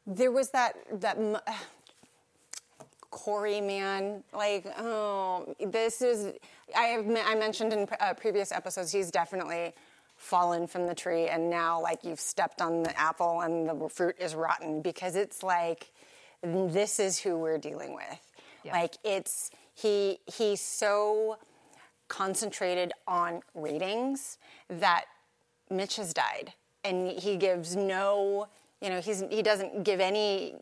There 0.07 0.31
was 0.31 0.51
that 0.51 0.77
that. 1.01 1.17
m- 1.19 1.39
Cory, 3.11 3.63
man, 3.63 4.23
like, 4.35 4.67
oh, 4.79 5.55
this 5.65 6.03
is. 6.03 6.35
I 6.77 6.83
have 6.83 7.07
I 7.09 7.35
mentioned 7.35 7.73
in 7.73 7.89
uh, 8.01 8.13
previous 8.15 8.53
episodes, 8.53 8.93
he's 8.93 9.11
definitely 9.11 9.73
fallen 10.17 10.67
from 10.67 10.87
the 10.87 10.95
tree, 10.95 11.27
and 11.29 11.49
now 11.49 11.81
like 11.81 12.05
you've 12.05 12.21
stepped 12.21 12.61
on 12.61 12.83
the 12.83 12.99
apple 13.01 13.41
and 13.41 13.69
the 13.69 13.89
fruit 13.89 14.17
is 14.19 14.35
rotten 14.35 14.83
because 14.83 15.17
it's 15.17 15.43
like 15.43 15.93
this 16.43 16.99
is 17.01 17.19
who 17.19 17.39
we're 17.39 17.59
dealing 17.59 17.95
with. 17.95 18.21
Yeah. 18.65 18.73
Like 18.73 18.97
it's 19.05 19.51
he 19.75 20.19
he's 20.27 20.61
so 20.61 21.39
concentrated 22.09 22.93
on 23.07 23.41
ratings 23.55 24.37
that 24.69 25.07
Mitch 25.71 25.97
has 25.97 26.13
died, 26.13 26.53
and 26.85 27.11
he 27.13 27.37
gives 27.37 27.77
no, 27.77 28.49
you 28.81 28.91
know, 28.91 29.01
he's 29.01 29.23
he 29.31 29.43
doesn't 29.43 29.85
give 29.85 30.01
any, 30.01 30.55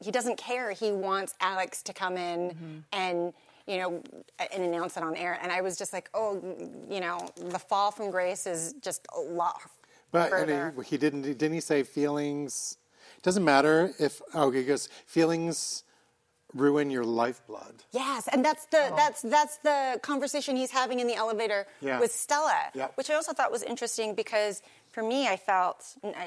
he 0.00 0.10
doesn't 0.10 0.38
care. 0.38 0.70
He 0.72 0.92
wants 0.92 1.34
Alex 1.40 1.82
to 1.84 1.92
come 1.92 2.16
in 2.16 2.50
mm-hmm. 2.50 2.78
and 2.92 3.32
you 3.66 3.78
know 3.78 4.02
and 4.52 4.62
announce 4.62 4.96
it 4.96 5.02
on 5.02 5.16
air. 5.16 5.38
And 5.42 5.52
I 5.52 5.60
was 5.60 5.76
just 5.76 5.92
like, 5.92 6.08
oh, 6.14 6.42
you 6.90 7.00
know, 7.00 7.18
the 7.36 7.58
fall 7.58 7.90
from 7.90 8.10
grace 8.10 8.46
is 8.46 8.74
just 8.80 9.06
a 9.16 9.20
lot 9.20 9.60
But 10.10 10.30
further. 10.30 10.74
he, 10.78 10.90
he 10.90 10.96
didn't. 10.96 11.22
Didn't 11.22 11.52
he 11.52 11.60
say 11.60 11.82
feelings? 11.82 12.78
Doesn't 13.22 13.44
matter 13.44 13.92
if. 13.98 14.20
Oh, 14.34 14.50
he 14.50 14.64
goes 14.64 14.88
feelings 15.06 15.84
ruin 16.54 16.90
your 16.90 17.04
lifeblood. 17.04 17.82
Yes, 17.92 18.28
and 18.32 18.44
that's 18.44 18.66
the 18.66 18.88
oh. 18.92 18.96
that's 18.96 19.22
that's 19.22 19.56
the 19.58 19.98
conversation 20.02 20.56
he's 20.56 20.70
having 20.70 21.00
in 21.00 21.06
the 21.06 21.14
elevator 21.14 21.66
Yeah. 21.80 22.00
with 22.00 22.12
Stella, 22.12 22.70
Yep. 22.74 22.92
which 22.96 23.10
I 23.10 23.14
also 23.14 23.32
thought 23.32 23.50
was 23.50 23.62
interesting 23.62 24.14
because 24.14 24.62
for 24.94 25.02
me, 25.02 25.26
I 25.28 25.36
felt 25.36 25.84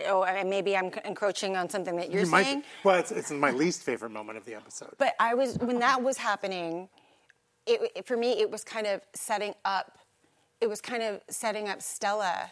oh 0.08 0.26
maybe 0.46 0.76
I'm 0.76 0.92
encroaching 1.06 1.56
on 1.56 1.70
something 1.70 1.96
that 1.96 2.12
you're 2.12 2.26
You 2.26 2.30
might- 2.32 2.44
saying, 2.46 2.64
well, 2.84 3.00
it's, 3.00 3.12
it's 3.12 3.32
my 3.32 3.52
least 3.52 3.82
favorite 3.84 4.12
moment 4.12 4.38
of 4.38 4.46
the 4.46 4.56
episode. 4.56 4.94
but 4.98 5.16
I 5.20 5.34
was 5.34 5.58
when 5.60 5.80
that 5.80 6.02
was 6.04 6.18
happening. 6.18 6.90
It, 7.66 7.92
it- 7.96 8.06
for 8.08 8.18
me, 8.18 8.30
it 8.44 8.50
was 8.52 8.64
kind 8.64 8.86
of 8.88 9.02
setting 9.14 9.54
up. 9.64 9.98
It 10.60 10.68
was 10.68 10.82
kind 10.82 11.04
of 11.04 11.22
setting 11.30 11.70
up 11.70 11.82
Stella 11.82 12.52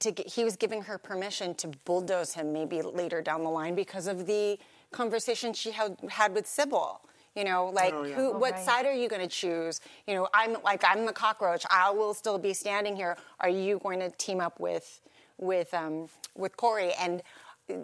to 0.00 0.10
get. 0.12 0.26
He 0.28 0.44
was 0.44 0.56
giving 0.56 0.82
her 0.82 0.98
permission 0.98 1.54
to 1.56 1.68
bulldoze 1.86 2.34
him 2.34 2.52
maybe 2.52 2.82
later 2.82 3.22
down 3.22 3.42
the 3.42 3.50
line 3.50 3.74
because 3.74 4.06
of 4.06 4.26
the 4.26 4.58
conversation 4.92 5.52
she 5.54 5.70
had 5.70 5.96
had 6.10 6.34
with 6.34 6.44
Cybil. 6.46 7.00
You 7.34 7.44
know, 7.44 7.66
like 7.80 7.92
Oh, 7.94 8.02
yeah. 8.04 8.14
who, 8.14 8.28
Oh, 8.32 8.38
what 8.38 8.52
right. 8.54 8.64
side 8.64 8.86
are 8.86 8.94
you 8.94 9.08
going 9.10 9.20
to 9.20 9.28
choose? 9.28 9.80
You 10.06 10.14
know, 10.14 10.26
I'm 10.32 10.56
like 10.64 10.82
I'm 10.86 11.04
the 11.06 11.12
cockroach. 11.12 11.64
I 11.70 11.90
will 11.90 12.14
still 12.14 12.38
be 12.38 12.54
standing 12.54 12.96
here. 12.96 13.16
Are 13.40 13.48
you 13.50 13.78
going 13.78 14.00
to 14.00 14.08
team 14.10 14.40
up 14.40 14.58
with 14.58 15.00
with 15.38 15.72
um, 15.74 16.08
with 16.34 16.56
Cory? 16.56 16.92
And 17.00 17.22
uh, 17.70 17.74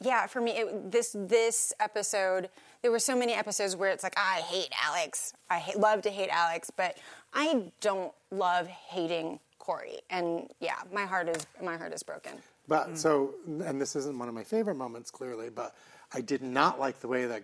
yeah, 0.00 0.26
for 0.26 0.40
me, 0.40 0.52
it, 0.52 0.92
this 0.92 1.14
this 1.18 1.72
episode, 1.80 2.48
there 2.82 2.90
were 2.90 2.98
so 2.98 3.16
many 3.16 3.32
episodes 3.32 3.76
where 3.76 3.90
it's 3.90 4.02
like 4.02 4.18
I 4.18 4.40
hate 4.40 4.72
Alex. 4.84 5.32
I 5.48 5.58
hate, 5.58 5.78
love 5.78 6.02
to 6.02 6.10
hate 6.10 6.30
Alex, 6.30 6.70
but 6.74 6.96
I 7.32 7.64
don't 7.80 8.12
love 8.30 8.66
hating 8.66 9.40
Cory. 9.58 10.00
And 10.10 10.50
yeah, 10.60 10.76
my 10.92 11.04
heart 11.04 11.28
is 11.28 11.46
my 11.62 11.76
heart 11.76 11.92
is 11.92 12.02
broken. 12.02 12.32
But 12.68 12.96
so, 12.96 13.34
and 13.46 13.80
this 13.80 13.96
isn't 13.96 14.16
one 14.16 14.28
of 14.28 14.34
my 14.34 14.44
favorite 14.44 14.76
moments, 14.76 15.10
clearly, 15.10 15.50
but 15.50 15.74
I 16.14 16.20
did 16.20 16.40
not 16.40 16.78
like 16.78 17.00
the 17.00 17.08
way 17.08 17.26
that 17.26 17.42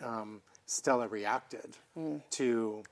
um, 0.00 0.40
Stella 0.66 1.08
reacted 1.08 1.76
to 2.30 2.82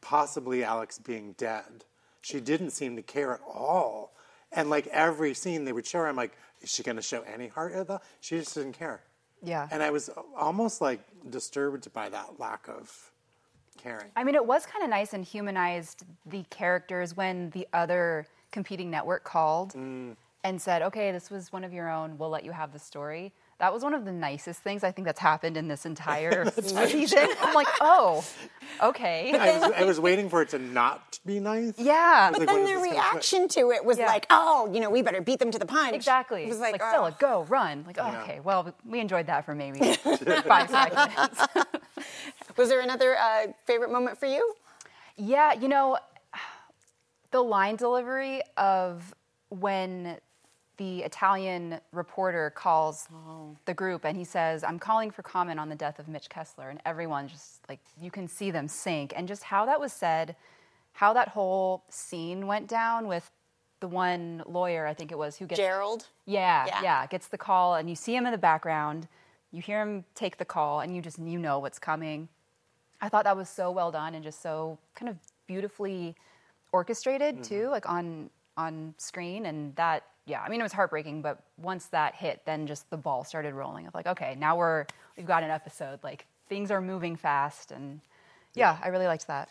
possibly 0.00 0.64
Alex 0.64 0.98
being 0.98 1.34
dead. 1.38 1.84
She 2.22 2.40
didn't 2.40 2.70
seem 2.70 2.96
to 2.96 3.02
care 3.02 3.32
at 3.32 3.40
all. 3.46 4.12
And 4.54 4.70
like 4.70 4.86
every 4.88 5.34
scene 5.34 5.64
they 5.64 5.72
would 5.72 5.86
show 5.86 6.00
her, 6.00 6.08
I'm 6.08 6.16
like, 6.16 6.32
is 6.60 6.70
she 6.70 6.82
going 6.82 6.96
to 6.96 7.02
show 7.02 7.22
any 7.22 7.48
heart 7.48 7.72
at 7.72 7.88
all? 7.90 8.02
She 8.20 8.38
just 8.38 8.54
didn't 8.54 8.72
care. 8.74 9.00
Yeah. 9.42 9.66
And 9.70 9.82
I 9.82 9.90
was 9.90 10.10
almost 10.38 10.80
like 10.80 11.00
disturbed 11.30 11.92
by 11.92 12.08
that 12.10 12.38
lack 12.38 12.68
of 12.68 13.10
caring. 13.78 14.06
I 14.14 14.24
mean, 14.24 14.34
it 14.34 14.46
was 14.46 14.66
kind 14.66 14.84
of 14.84 14.90
nice 14.90 15.14
and 15.14 15.24
humanized 15.24 16.04
the 16.26 16.44
characters 16.50 17.16
when 17.16 17.50
the 17.50 17.66
other 17.72 18.26
competing 18.52 18.90
network 18.90 19.24
called 19.24 19.72
Mm. 19.74 20.16
and 20.44 20.60
said, 20.60 20.82
okay, 20.82 21.10
this 21.10 21.30
was 21.30 21.50
one 21.52 21.64
of 21.64 21.72
your 21.72 21.90
own, 21.90 22.18
we'll 22.18 22.28
let 22.30 22.44
you 22.44 22.52
have 22.52 22.72
the 22.72 22.78
story. 22.78 23.32
That 23.62 23.72
was 23.72 23.84
one 23.84 23.94
of 23.94 24.04
the 24.04 24.10
nicest 24.10 24.60
things 24.60 24.82
I 24.82 24.90
think 24.90 25.06
that's 25.06 25.20
happened 25.20 25.56
in 25.56 25.68
this 25.68 25.86
entire 25.86 26.50
season. 26.60 27.28
I'm 27.40 27.54
like, 27.54 27.68
oh, 27.80 28.24
okay. 28.82 29.32
I 29.38 29.56
was, 29.56 29.72
I 29.78 29.84
was 29.84 30.00
waiting 30.00 30.28
for 30.28 30.42
it 30.42 30.48
to 30.48 30.58
not 30.58 31.20
be 31.24 31.38
nice. 31.38 31.74
yeah. 31.78 32.30
But 32.32 32.40
what 32.40 32.48
then 32.48 32.64
is 32.64 32.70
the 32.70 32.76
reaction 32.78 33.46
to 33.50 33.70
it 33.70 33.84
was 33.84 33.98
Yeah. 33.98 34.06
like, 34.06 34.26
oh, 34.30 34.68
you 34.74 34.80
know, 34.80 34.90
we 34.90 35.00
better 35.02 35.20
beat 35.20 35.38
them 35.38 35.52
to 35.52 35.60
the 35.60 35.64
punch. 35.64 35.94
Exactly. 35.94 36.42
It 36.42 36.48
was 36.48 36.58
like, 36.58 36.80
oh. 36.82 36.88
Stella, 36.90 37.16
go, 37.20 37.44
run. 37.48 37.84
Like, 37.86 37.98
oh, 38.00 38.18
okay, 38.24 38.40
well, 38.40 38.74
we 38.84 38.98
enjoyed 38.98 39.26
that 39.28 39.44
for 39.44 39.54
maybe 39.54 39.78
five 40.44 40.68
seconds. 40.68 41.40
Was 42.56 42.68
there 42.68 42.80
another 42.80 43.16
uh, 43.16 43.46
favorite 43.64 43.92
moment 43.92 44.18
for 44.18 44.26
you? 44.26 44.54
Yeah, 45.16 45.52
you 45.52 45.68
know, 45.68 45.98
the 47.30 47.40
line 47.40 47.76
delivery 47.76 48.42
of 48.56 49.14
when 49.50 50.16
the 50.78 51.00
Italian 51.00 51.80
reporter 51.92 52.50
calls 52.50 53.08
oh. 53.12 53.56
the 53.66 53.74
group 53.74 54.04
and 54.04 54.16
he 54.16 54.24
says, 54.24 54.64
I'm 54.64 54.78
calling 54.78 55.10
for 55.10 55.22
comment 55.22 55.60
on 55.60 55.68
the 55.68 55.74
death 55.74 55.98
of 55.98 56.08
Mitch 56.08 56.28
Kessler. 56.28 56.70
And 56.70 56.80
everyone 56.86 57.28
just 57.28 57.60
like, 57.68 57.80
you 58.00 58.10
can 58.10 58.26
see 58.26 58.50
them 58.50 58.68
sink. 58.68 59.12
And 59.14 59.28
just 59.28 59.42
how 59.42 59.66
that 59.66 59.78
was 59.78 59.92
said, 59.92 60.34
how 60.92 61.12
that 61.12 61.28
whole 61.28 61.84
scene 61.88 62.46
went 62.46 62.68
down 62.68 63.06
with 63.06 63.30
the 63.80 63.88
one 63.88 64.42
lawyer, 64.46 64.86
I 64.86 64.94
think 64.94 65.12
it 65.12 65.18
was, 65.18 65.36
who 65.36 65.46
gets. 65.46 65.60
Gerald. 65.60 66.06
Yeah, 66.24 66.64
Yeah. 66.66 66.82
yeah, 66.82 67.06
Gets 67.06 67.28
the 67.28 67.36
call, 67.36 67.74
and 67.74 67.90
you 67.90 67.96
see 67.96 68.14
him 68.14 68.24
in 68.24 68.32
the 68.32 68.38
background. 68.38 69.08
You 69.50 69.60
hear 69.60 69.82
him 69.82 70.04
take 70.14 70.38
the 70.38 70.44
call, 70.44 70.80
and 70.80 70.94
you 70.94 71.02
just 71.02 71.18
you 71.18 71.38
know 71.38 71.58
what's 71.58 71.78
coming. 71.78 72.28
I 73.00 73.08
thought 73.08 73.24
that 73.24 73.36
was 73.36 73.48
so 73.48 73.70
well 73.72 73.90
done 73.90 74.14
and 74.14 74.22
just 74.22 74.40
so 74.40 74.78
kind 74.94 75.08
of 75.08 75.16
beautifully 75.48 76.14
orchestrated 76.70 77.34
mm-hmm. 77.34 77.42
too, 77.42 77.68
like 77.68 77.88
on 77.88 78.30
on 78.56 78.94
screen. 78.98 79.46
And 79.46 79.74
that, 79.76 80.04
yeah, 80.26 80.40
I 80.40 80.48
mean, 80.48 80.60
it 80.60 80.62
was 80.62 80.72
heartbreaking, 80.72 81.22
but 81.22 81.38
once 81.56 81.86
that 81.86 82.14
hit, 82.14 82.42
then 82.46 82.66
just 82.66 82.88
the 82.90 82.96
ball 82.96 83.24
started 83.24 83.54
rolling. 83.54 83.86
Of 83.86 83.94
like, 83.94 84.06
okay, 84.06 84.36
now 84.38 84.56
we're 84.56 84.86
we've 85.16 85.26
got 85.26 85.42
an 85.42 85.50
episode. 85.50 85.98
Like 86.02 86.26
things 86.48 86.70
are 86.70 86.80
moving 86.80 87.16
fast, 87.16 87.72
and 87.72 88.00
yeah, 88.54 88.78
I 88.82 88.88
really 88.88 89.06
liked 89.06 89.26
that. 89.26 89.48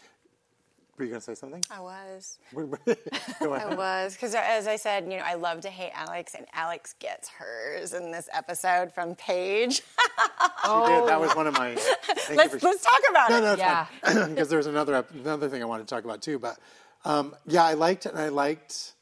Were 0.98 1.06
you 1.06 1.10
going 1.12 1.22
to 1.22 1.26
say 1.26 1.34
something? 1.36 1.64
I 1.72 1.80
was. 1.80 2.38
I 2.56 3.74
was. 3.76 4.14
Because 4.14 4.36
as 4.36 4.68
I 4.68 4.76
said, 4.76 5.06
you 5.06 5.18
know, 5.18 5.24
I 5.26 5.34
love 5.34 5.62
to 5.62 5.70
hate 5.70 5.92
Alex, 5.96 6.36
and 6.36 6.46
Alex 6.54 6.94
gets 7.00 7.28
hers 7.30 7.94
in 7.94 8.12
this 8.12 8.30
episode 8.32 8.94
from 8.94 9.16
Paige. 9.16 9.76
She 9.78 9.82
did. 9.82 11.08
That 11.08 11.20
was 11.20 11.36
one 11.36 11.48
of 11.48 11.54
my. 11.56 11.74
Thank 11.76 12.30
you 12.30 12.36
let's, 12.36 12.54
for- 12.56 12.60
let's 12.68 12.84
talk 12.84 13.00
about 13.10 13.30
No, 13.32 13.38
it. 13.38 13.42
no, 13.42 13.52
it's 13.54 13.60
Yeah. 13.60 13.86
Because 14.28 14.50
there's 14.50 14.68
another 14.68 15.04
another 15.14 15.50
thing 15.50 15.62
I 15.64 15.66
want 15.66 15.86
to 15.88 15.92
talk 15.96 16.04
about 16.04 16.22
too. 16.22 16.38
But 16.38 16.58
um, 17.04 17.36
yeah, 17.48 17.64
I 17.64 17.74
liked 17.74 18.06
it, 18.06 18.12
and 18.12 18.22
I 18.22 18.30
liked. 18.30 18.94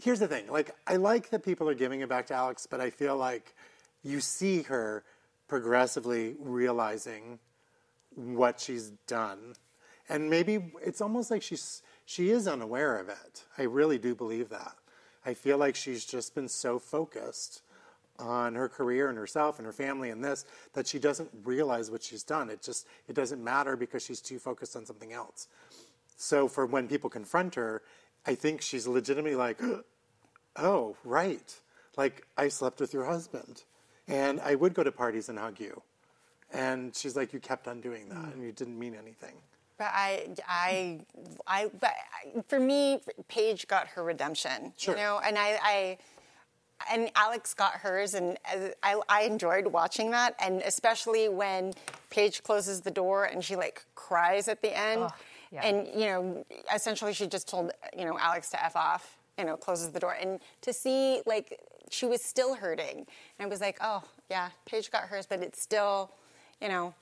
Here's 0.00 0.20
the 0.20 0.28
thing: 0.28 0.48
like, 0.48 0.70
I 0.86 0.96
like 0.96 1.30
that 1.30 1.44
people 1.44 1.68
are 1.68 1.74
giving 1.74 2.00
it 2.00 2.08
back 2.08 2.26
to 2.28 2.34
Alex, 2.34 2.66
but 2.66 2.80
I 2.80 2.90
feel 2.90 3.16
like 3.16 3.54
you 4.02 4.20
see 4.20 4.62
her 4.62 5.04
progressively 5.48 6.36
realizing 6.38 7.38
what 8.14 8.60
she's 8.60 8.90
done, 9.06 9.54
and 10.08 10.30
maybe 10.30 10.72
it's 10.84 11.00
almost 11.00 11.30
like 11.30 11.42
she's 11.42 11.82
she 12.04 12.30
is 12.30 12.48
unaware 12.48 12.98
of 12.98 13.08
it. 13.08 13.44
I 13.58 13.62
really 13.64 13.98
do 13.98 14.14
believe 14.14 14.48
that. 14.50 14.76
I 15.26 15.34
feel 15.34 15.58
like 15.58 15.76
she's 15.76 16.04
just 16.04 16.34
been 16.34 16.48
so 16.48 16.78
focused 16.78 17.62
on 18.18 18.54
her 18.54 18.68
career 18.68 19.08
and 19.08 19.18
herself 19.18 19.58
and 19.58 19.66
her 19.66 19.72
family 19.72 20.10
and 20.10 20.24
this 20.24 20.44
that 20.72 20.86
she 20.86 20.98
doesn't 20.98 21.30
realize 21.44 21.90
what 21.90 22.02
she's 22.02 22.22
done. 22.22 22.50
It 22.50 22.62
just 22.62 22.86
it 23.08 23.14
doesn't 23.14 23.42
matter 23.42 23.76
because 23.76 24.04
she's 24.04 24.20
too 24.20 24.38
focused 24.38 24.76
on 24.76 24.86
something 24.86 25.12
else. 25.12 25.48
So 26.16 26.48
for 26.48 26.66
when 26.66 26.88
people 26.88 27.10
confront 27.10 27.54
her, 27.54 27.82
I 28.28 28.34
think 28.34 28.60
she's 28.60 28.86
legitimately 28.86 29.36
like, 29.36 29.58
"Oh, 30.56 30.96
right. 31.02 31.54
Like 31.96 32.26
I 32.36 32.48
slept 32.48 32.78
with 32.80 32.92
your 32.92 33.06
husband, 33.06 33.64
and 34.06 34.38
I 34.40 34.54
would 34.54 34.74
go 34.74 34.84
to 34.84 34.92
parties 34.92 35.28
and 35.30 35.38
hug 35.38 35.58
you." 35.58 35.82
And 36.52 36.94
she's 36.94 37.16
like, 37.16 37.32
"You 37.32 37.40
kept 37.40 37.66
on 37.66 37.80
doing 37.80 38.08
that, 38.10 38.34
and 38.34 38.42
you 38.42 38.52
didn't 38.52 38.78
mean 38.78 38.94
anything." 38.94 39.36
But 39.78 39.90
I, 39.92 40.28
I, 40.48 41.00
I, 41.46 41.70
but 41.80 41.94
for 42.48 42.58
me, 42.58 43.00
Paige 43.28 43.68
got 43.68 43.86
her 43.88 44.02
redemption. 44.02 44.72
Sure. 44.76 44.94
You 44.94 45.00
know, 45.00 45.20
and 45.24 45.38
I, 45.38 45.58
I, 45.62 45.98
and 46.92 47.10
Alex 47.14 47.54
got 47.54 47.74
hers, 47.74 48.14
and 48.14 48.36
uh, 48.52 48.70
I, 48.82 49.00
I 49.08 49.22
enjoyed 49.22 49.68
watching 49.68 50.10
that, 50.10 50.34
and 50.40 50.62
especially 50.62 51.28
when 51.28 51.74
Paige 52.10 52.42
closes 52.42 52.80
the 52.80 52.90
door 52.90 53.26
and 53.26 53.44
she 53.44 53.54
like 53.54 53.84
cries 53.94 54.48
at 54.48 54.62
the 54.62 54.76
end, 54.76 55.02
Ugh, 55.02 55.12
yeah. 55.50 55.66
and 55.66 55.88
you 55.88 56.06
know, 56.06 56.44
essentially 56.74 57.12
she 57.12 57.26
just 57.26 57.48
told 57.48 57.72
you 57.96 58.04
know 58.04 58.18
Alex 58.18 58.50
to 58.50 58.64
f 58.64 58.76
off, 58.76 59.16
you 59.38 59.44
know, 59.44 59.56
closes 59.56 59.90
the 59.90 60.00
door, 60.00 60.16
and 60.20 60.40
to 60.62 60.72
see 60.72 61.22
like 61.26 61.60
she 61.90 62.06
was 62.06 62.22
still 62.22 62.54
hurting, 62.54 63.06
and 63.38 63.40
I 63.40 63.46
was 63.46 63.60
like, 63.60 63.78
oh 63.80 64.02
yeah, 64.30 64.50
Paige 64.66 64.90
got 64.90 65.04
hers, 65.04 65.26
but 65.26 65.42
it's 65.42 65.60
still, 65.60 66.10
you 66.60 66.68
know, 66.68 66.94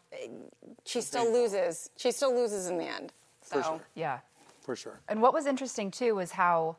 she 0.85 1.01
still 1.01 1.31
loses. 1.33 1.91
She 1.97 2.13
still 2.13 2.35
loses 2.35 2.69
in 2.69 2.79
the 2.79 2.87
end. 2.87 3.13
So. 3.43 3.57
For 3.57 3.63
sure. 3.63 3.81
Yeah. 3.95 4.19
For 4.61 4.77
sure. 4.77 5.01
And 5.09 5.23
what 5.23 5.33
was 5.33 5.47
interesting 5.47 5.91
too 5.91 6.17
was 6.17 6.33
how 6.33 6.77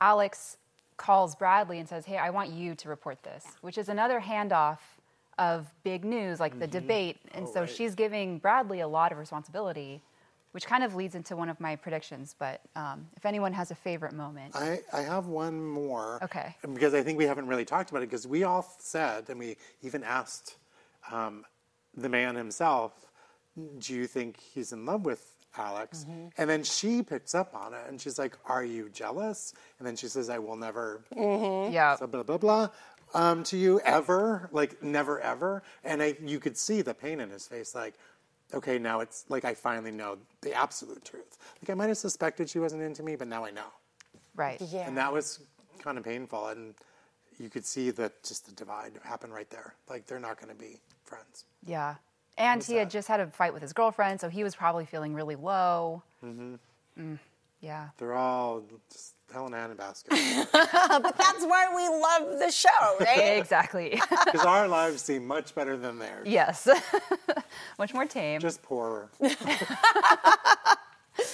Alex 0.00 0.58
calls 0.96 1.34
Bradley 1.34 1.78
and 1.78 1.88
says, 1.88 2.04
"Hey, 2.04 2.18
I 2.18 2.30
want 2.30 2.50
you 2.50 2.74
to 2.74 2.88
report 2.88 3.22
this," 3.22 3.44
which 3.62 3.78
is 3.78 3.88
another 3.88 4.20
handoff 4.20 4.78
of 5.38 5.72
big 5.84 6.04
news, 6.04 6.38
like 6.38 6.58
the 6.58 6.66
mm-hmm. 6.66 6.72
debate. 6.72 7.16
And 7.32 7.46
oh, 7.46 7.52
so 7.52 7.60
right. 7.60 7.70
she's 7.70 7.94
giving 7.94 8.38
Bradley 8.38 8.80
a 8.80 8.88
lot 8.88 9.10
of 9.10 9.18
responsibility, 9.18 10.02
which 10.52 10.66
kind 10.66 10.82
of 10.82 10.94
leads 10.94 11.14
into 11.14 11.36
one 11.36 11.48
of 11.48 11.60
my 11.60 11.76
predictions. 11.76 12.34
But 12.38 12.60
um, 12.74 13.06
if 13.16 13.24
anyone 13.24 13.52
has 13.52 13.70
a 13.70 13.74
favorite 13.74 14.12
moment, 14.12 14.56
I, 14.56 14.80
I 14.92 15.02
have 15.02 15.26
one 15.26 15.64
more. 15.64 16.18
Okay. 16.22 16.56
Because 16.72 16.94
I 16.94 17.02
think 17.02 17.18
we 17.18 17.24
haven't 17.24 17.46
really 17.46 17.64
talked 17.64 17.90
about 17.90 18.02
it 18.02 18.10
because 18.10 18.26
we 18.26 18.44
all 18.44 18.66
said, 18.78 19.28
and 19.28 19.38
we 19.38 19.56
even 19.82 20.02
asked 20.02 20.56
um, 21.10 21.44
the 21.96 22.08
man 22.08 22.34
himself, 22.34 22.92
do 23.78 23.94
you 23.94 24.06
think 24.06 24.40
he's 24.40 24.72
in 24.72 24.86
love 24.86 25.04
with 25.04 25.24
Alex? 25.56 26.06
Mm-hmm. 26.08 26.28
And 26.38 26.50
then 26.50 26.62
she 26.62 27.02
picks 27.02 27.34
up 27.34 27.54
on 27.54 27.74
it 27.74 27.82
and 27.88 28.00
she's 28.00 28.18
like, 28.18 28.36
are 28.46 28.64
you 28.64 28.88
jealous? 28.90 29.52
And 29.78 29.86
then 29.86 29.96
she 29.96 30.06
says, 30.06 30.30
I 30.30 30.38
will 30.38 30.56
never 30.56 31.02
yeah, 31.16 31.96
blah, 31.96 32.06
blah, 32.06 32.22
blah, 32.22 32.38
blah, 32.38 32.68
um, 33.14 33.42
to 33.44 33.56
you 33.56 33.80
ever, 33.80 34.48
like 34.52 34.82
never 34.82 35.20
ever. 35.20 35.62
And 35.84 36.02
I, 36.02 36.16
you 36.24 36.38
could 36.38 36.56
see 36.56 36.82
the 36.82 36.94
pain 36.94 37.20
in 37.20 37.30
his 37.30 37.46
face, 37.46 37.74
like, 37.74 37.94
okay, 38.54 38.78
now 38.78 39.00
it's 39.00 39.24
like 39.28 39.44
I 39.44 39.54
finally 39.54 39.90
know 39.90 40.18
the 40.42 40.52
absolute 40.54 41.04
truth. 41.04 41.38
Like 41.62 41.70
I 41.70 41.74
might 41.74 41.88
have 41.88 41.98
suspected 41.98 42.48
she 42.48 42.58
wasn't 42.58 42.82
into 42.82 43.02
me, 43.02 43.16
but 43.16 43.28
now 43.28 43.44
I 43.44 43.50
know. 43.50 43.72
right. 44.34 44.60
Yeah. 44.60 44.86
And 44.86 44.96
that 44.96 45.12
was 45.12 45.40
kind 45.78 45.98
of 45.98 46.04
painful. 46.04 46.48
And 46.48 46.74
you 47.38 47.48
could 47.48 47.64
see 47.64 47.90
that 47.90 48.22
just 48.22 48.46
the 48.46 48.52
divide 48.52 48.92
happened 49.02 49.32
right 49.32 49.48
there. 49.50 49.74
Like 49.88 50.06
they're 50.06 50.20
not 50.20 50.40
going 50.40 50.54
to 50.54 50.60
be 50.60 50.80
friends. 51.04 51.44
Yeah. 51.64 51.96
And 52.38 52.62
he 52.62 52.76
had 52.76 52.90
just 52.90 53.08
had 53.08 53.20
a 53.20 53.26
fight 53.26 53.52
with 53.52 53.60
his 53.60 53.72
girlfriend, 53.72 54.20
so 54.20 54.28
he 54.30 54.42
was 54.44 54.54
probably 54.54 54.86
feeling 54.86 55.12
really 55.14 55.36
low. 55.36 56.02
Mm-hmm. 56.24 57.14
Yeah. 57.60 57.88
They're 57.98 58.14
all 58.14 58.62
just 58.90 59.14
hell 59.32 59.46
in 59.46 59.54
a 59.54 59.56
handbasket. 59.56 60.48
but 60.52 61.16
that's 61.16 61.44
why 61.44 61.68
we 61.74 61.88
love 61.88 62.38
the 62.38 62.50
show, 62.50 62.96
right? 63.00 63.36
Exactly. 63.40 64.00
Because 64.24 64.44
our 64.44 64.68
lives 64.68 65.02
seem 65.02 65.26
much 65.26 65.54
better 65.54 65.76
than 65.76 65.98
theirs. 65.98 66.26
yes. 66.26 66.68
Much 67.78 67.94
more 67.94 68.06
tame. 68.06 68.40
Just 68.40 68.62
poorer. 68.62 69.08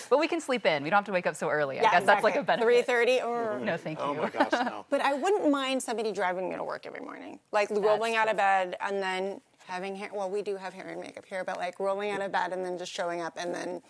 but 0.08 0.18
we 0.18 0.28
can 0.28 0.40
sleep 0.40 0.66
in. 0.66 0.82
We 0.82 0.90
don't 0.90 0.98
have 0.98 1.04
to 1.06 1.12
wake 1.12 1.26
up 1.26 1.36
so 1.36 1.48
early. 1.48 1.78
I 1.78 1.82
guess 1.82 2.04
that's 2.04 2.24
like 2.24 2.36
a 2.36 2.42
benefit. 2.42 2.64
Three 2.64 2.82
thirty. 2.82 3.20
or 3.20 3.54
mm-hmm. 3.54 3.64
No, 3.64 3.76
thank 3.76 3.98
oh 4.00 4.12
you. 4.12 4.20
Oh 4.20 4.22
my 4.22 4.30
gosh, 4.30 4.52
no. 4.52 4.86
But 4.88 5.00
I 5.00 5.14
wouldn't 5.14 5.50
mind 5.50 5.82
somebody 5.82 6.12
driving 6.12 6.48
me 6.48 6.56
to 6.56 6.64
work 6.64 6.86
every 6.86 7.00
morning, 7.00 7.38
like 7.52 7.70
rolling 7.70 8.16
out 8.16 8.28
of 8.28 8.36
bed 8.36 8.76
and 8.80 9.02
then 9.02 9.40
having 9.66 9.96
hair. 9.96 10.10
Well, 10.12 10.30
we 10.30 10.42
do 10.42 10.56
have 10.56 10.72
hair 10.72 10.88
and 10.88 11.00
makeup 11.00 11.24
here, 11.26 11.44
but 11.44 11.58
like 11.58 11.78
rolling 11.80 12.10
out 12.10 12.22
of 12.22 12.32
bed 12.32 12.52
and 12.52 12.64
then 12.64 12.78
just 12.78 12.92
showing 12.92 13.20
up 13.20 13.34
and 13.36 13.54
then, 13.54 13.82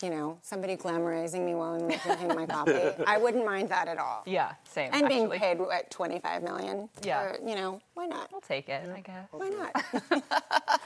you 0.00 0.10
know, 0.10 0.38
somebody 0.42 0.76
glamorizing 0.76 1.44
me 1.44 1.54
while 1.54 1.74
I'm 1.74 1.88
drinking 1.88 2.28
my 2.28 2.46
coffee. 2.46 3.04
I 3.06 3.18
wouldn't 3.18 3.44
mind 3.44 3.68
that 3.68 3.88
at 3.88 3.98
all. 3.98 4.22
Yeah, 4.26 4.52
same. 4.64 4.90
And 4.92 5.08
being 5.08 5.24
actually. 5.24 5.38
paid 5.38 5.58
what 5.58 5.90
twenty 5.90 6.18
five 6.18 6.42
million. 6.42 6.88
Yeah. 7.02 7.22
Or, 7.22 7.38
you 7.46 7.54
know, 7.54 7.80
why 7.94 8.06
not? 8.06 8.30
We'll 8.32 8.40
take 8.40 8.68
it, 8.68 8.88
I 8.88 9.00
guess. 9.00 9.28
Why 9.30 9.48
not? 9.50 10.80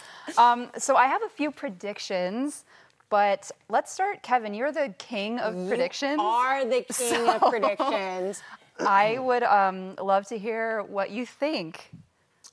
So 0.79 0.97
I 0.97 1.07
have 1.07 1.23
a 1.23 1.29
few 1.29 1.51
predictions, 1.51 2.64
but 3.09 3.51
let's 3.69 3.92
start. 3.92 4.23
Kevin, 4.23 4.55
you're 4.55 4.73
the 4.73 4.95
king 4.99 5.38
of 5.38 5.55
predictions. 5.69 6.19
Are 6.21 6.64
the 6.64 6.83
king 6.92 7.29
of 7.29 7.40
predictions. 7.40 8.42
I 8.79 9.19
would 9.19 9.42
um, 9.42 9.95
love 9.97 10.27
to 10.29 10.38
hear 10.38 10.83
what 10.83 11.11
you 11.11 11.25
think. 11.25 11.90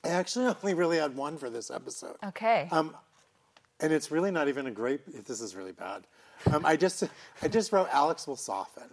I 0.04 0.08
actually 0.08 0.46
only 0.46 0.74
really 0.74 0.98
had 0.98 1.16
one 1.16 1.36
for 1.38 1.50
this 1.50 1.70
episode. 1.70 2.16
Okay. 2.24 2.68
Um, 2.70 2.94
and 3.80 3.92
it's 3.92 4.10
really 4.10 4.30
not 4.30 4.48
even 4.48 4.66
a 4.66 4.70
great. 4.70 5.26
This 5.26 5.40
is 5.40 5.54
really 5.56 5.72
bad. 5.72 6.06
Um, 6.52 6.64
I 6.66 6.76
just, 6.76 7.04
I 7.42 7.48
just 7.48 7.72
wrote 7.72 7.88
Alex 7.92 8.26
will 8.26 8.36
soften. 8.36 8.88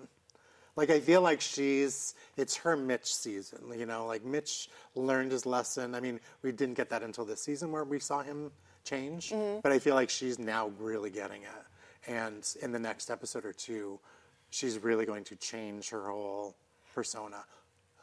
Like 0.76 0.90
I 0.90 1.00
feel 1.00 1.22
like 1.22 1.42
she's, 1.42 2.16
it's 2.38 2.56
her 2.58 2.78
Mitch 2.78 3.14
season. 3.14 3.60
You 3.78 3.86
know, 3.86 4.06
like 4.06 4.24
Mitch 4.24 4.70
learned 4.96 5.32
his 5.32 5.46
lesson. 5.46 5.96
I 5.96 6.00
mean, 6.00 6.20
we 6.44 6.52
didn't 6.52 6.76
get 6.76 6.90
that 6.90 7.04
until 7.04 7.26
this 7.26 7.42
season 7.42 7.72
where 7.72 7.84
we 7.84 8.00
saw 8.00 8.24
him 8.24 8.52
change. 8.84 9.32
But 9.62 9.72
I 9.72 9.80
feel 9.80 9.96
like 9.96 10.10
she's 10.10 10.40
now 10.40 10.72
really 10.80 11.10
getting 11.10 11.44
it. 11.44 12.10
And 12.10 12.48
in 12.62 12.72
the 12.72 12.80
next 12.80 13.12
episode 13.12 13.46
or 13.46 13.54
two, 13.54 14.00
she's 14.50 14.80
really 14.80 15.06
going 15.06 15.24
to 15.26 15.36
change 15.36 15.90
her 15.90 16.10
whole 16.10 16.56
persona. 16.96 17.44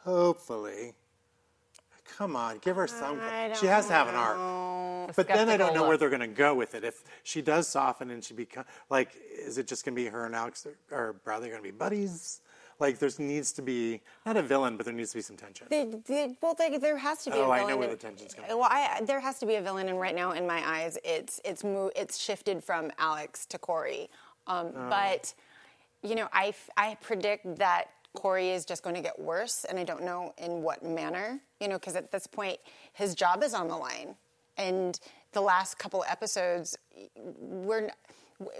Hopefully. 0.03 0.93
Come 2.17 2.35
on, 2.35 2.57
give 2.59 2.75
her 2.75 2.87
some. 2.87 3.19
She 3.59 3.65
has 3.67 3.87
to 3.87 3.93
have 3.93 4.07
an 4.07 4.15
arc. 4.15 5.15
But 5.15 5.27
then 5.27 5.49
I 5.49 5.57
don't 5.57 5.67
skeptical 5.67 5.75
know 5.75 5.87
where 5.87 5.97
they're 5.97 6.09
going 6.09 6.19
to 6.21 6.27
go 6.27 6.53
with 6.53 6.75
it. 6.75 6.83
If 6.83 7.03
she 7.23 7.41
does 7.41 7.67
soften 7.67 8.11
and 8.11 8.23
she 8.23 8.33
become 8.33 8.65
like, 8.89 9.09
is 9.37 9.57
it 9.57 9.67
just 9.67 9.83
going 9.85 9.95
to 9.95 10.01
be 10.01 10.07
her 10.07 10.25
and 10.25 10.35
Alex 10.35 10.67
or 10.91 11.13
Bradley 11.23 11.49
going 11.49 11.59
to 11.61 11.63
be 11.63 11.71
buddies? 11.71 12.41
Like, 12.79 12.99
there 12.99 13.09
needs 13.17 13.51
to 13.53 13.61
be 13.61 14.01
not 14.25 14.37
a 14.37 14.41
villain, 14.41 14.77
but 14.77 14.85
there 14.85 14.93
needs 14.93 15.11
to 15.11 15.17
be 15.17 15.21
some 15.21 15.35
tension. 15.35 15.67
They, 15.69 15.85
they, 16.05 16.37
well, 16.41 16.53
they, 16.53 16.77
there 16.77 16.97
has 16.97 17.23
to 17.25 17.31
be. 17.31 17.37
Oh, 17.37 17.43
a 17.45 17.49
I 17.49 17.57
villain 17.57 17.65
I 17.65 17.69
know 17.71 17.77
where 17.77 17.87
in- 17.89 17.91
the 17.93 17.97
tension's 17.97 18.33
coming 18.33 18.49
Well, 18.51 18.67
I, 18.69 19.01
there 19.03 19.19
has 19.19 19.37
to 19.39 19.45
be 19.45 19.55
a 19.55 19.61
villain, 19.61 19.89
and 19.89 19.99
right 19.99 20.15
now, 20.15 20.31
in 20.31 20.47
my 20.47 20.65
eyes, 20.65 20.97
it's 21.03 21.41
it's 21.43 21.63
mo- 21.63 21.91
it's 21.95 22.17
shifted 22.17 22.63
from 22.63 22.91
Alex 22.97 23.45
to 23.47 23.57
Cory. 23.57 24.09
Um, 24.47 24.71
Oh. 24.75 24.89
But 24.89 25.33
you 26.03 26.15
know, 26.15 26.29
I 26.31 26.53
I 26.77 26.95
predict 27.01 27.57
that 27.57 27.89
Cory 28.15 28.49
is 28.49 28.65
just 28.65 28.83
going 28.83 28.95
to 28.95 29.01
get 29.01 29.19
worse, 29.19 29.65
and 29.65 29.77
I 29.77 29.83
don't 29.83 30.03
know 30.03 30.33
in 30.37 30.61
what 30.61 30.83
manner. 30.83 31.39
You 31.59 31.67
know, 31.67 31.77
because 31.77 31.95
at 31.95 32.11
this 32.11 32.27
point, 32.27 32.57
his 32.93 33.15
job 33.15 33.43
is 33.43 33.53
on 33.53 33.67
the 33.67 33.75
line, 33.75 34.15
and 34.57 34.99
the 35.31 35.41
last 35.41 35.77
couple 35.77 36.03
episodes, 36.07 36.77
we're. 37.15 37.89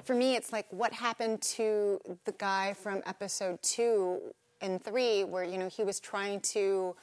For 0.03 0.13
me, 0.13 0.35
it's 0.35 0.51
like 0.51 0.65
what 0.71 0.91
happened 0.91 1.41
to 1.41 2.01
the 2.25 2.33
guy 2.33 2.73
from 2.73 3.01
episode 3.05 3.61
two 3.61 4.19
and 4.61 4.83
three, 4.83 5.23
where 5.23 5.43
you 5.43 5.57
know 5.57 5.69
he 5.69 5.83
was 5.83 5.99
trying 6.01 6.41
to, 6.41 6.95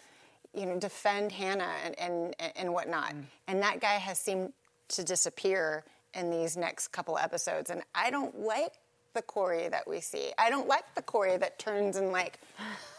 you 0.55 0.67
know, 0.67 0.79
defend 0.79 1.33
Hannah 1.33 1.73
and 1.85 1.99
and, 1.99 2.37
and 2.55 2.73
whatnot, 2.73 3.15
mm. 3.15 3.25
and 3.49 3.63
that 3.63 3.81
guy 3.81 3.95
has 3.95 4.19
seemed 4.19 4.53
to 4.89 5.03
disappear 5.03 5.85
in 6.15 6.31
these 6.31 6.57
next 6.57 6.89
couple 6.89 7.19
episodes, 7.19 7.71
and 7.71 7.83
I 7.95 8.11
don't 8.11 8.39
like 8.41 8.73
the 9.17 9.23
Cory 9.23 9.69
that 9.69 9.89
we 9.89 10.01
see. 10.01 10.31
I 10.39 10.49
don't 10.49 10.69
like 10.69 10.95
the 10.95 11.03
Cory 11.03 11.37
that 11.39 11.59
turns 11.59 11.97
and 11.97 12.13
like, 12.13 12.39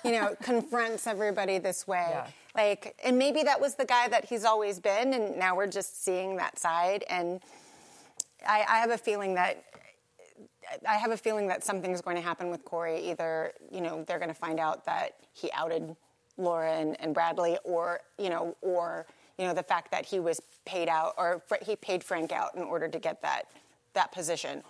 you 0.04 0.12
know, 0.12 0.36
confronts 0.44 1.08
everybody 1.08 1.60
this 1.60 1.88
way. 1.88 2.08
Yeah. 2.10 2.28
Like, 2.56 3.00
and 3.06 3.18
maybe 3.18 3.44
that 3.44 3.62
was 3.62 3.76
the 3.76 3.86
guy 3.86 4.10
that 4.10 4.26
he's 4.26 4.44
always 4.44 4.80
been, 4.80 5.14
and 5.14 5.38
now 5.38 5.56
we're 5.56 5.68
just 5.68 6.04
seeing 6.04 6.36
that 6.38 6.58
side. 6.60 7.06
And 7.10 7.40
I, 8.46 8.66
I 8.68 8.78
have 8.80 8.90
a 8.90 8.98
feeling 8.98 9.36
that 9.36 9.64
I 10.86 10.96
have 10.96 11.12
a 11.12 11.18
feeling 11.18 11.48
that 11.48 11.64
something's 11.64 12.02
going 12.02 12.18
to 12.18 12.22
happen 12.22 12.50
with 12.50 12.66
Cory. 12.66 13.00
Either 13.12 13.54
you 13.72 13.80
know 13.80 14.04
they're 14.04 14.20
going 14.20 14.30
to 14.30 14.36
find 14.36 14.60
out 14.60 14.86
that 14.86 15.16
he 15.34 15.50
outed 15.54 15.96
Laura 16.38 16.74
and, 16.74 17.00
and 17.00 17.14
Bradley, 17.14 17.58
or 17.64 18.02
you 18.18 18.30
know, 18.30 18.58
or 18.62 19.06
you 19.38 19.46
know 19.46 19.54
the 19.54 19.64
fact 19.64 19.92
that 19.92 20.06
he 20.06 20.20
was 20.20 20.42
paid 20.66 20.90
out, 20.90 21.14
or 21.18 21.44
he 21.62 21.76
paid 21.76 22.04
Frank 22.04 22.32
out 22.32 22.56
in 22.56 22.64
order 22.64 22.88
to 22.88 23.00
get 23.00 23.22
that 23.22 23.46
that 23.94 24.12
position, 24.12 24.64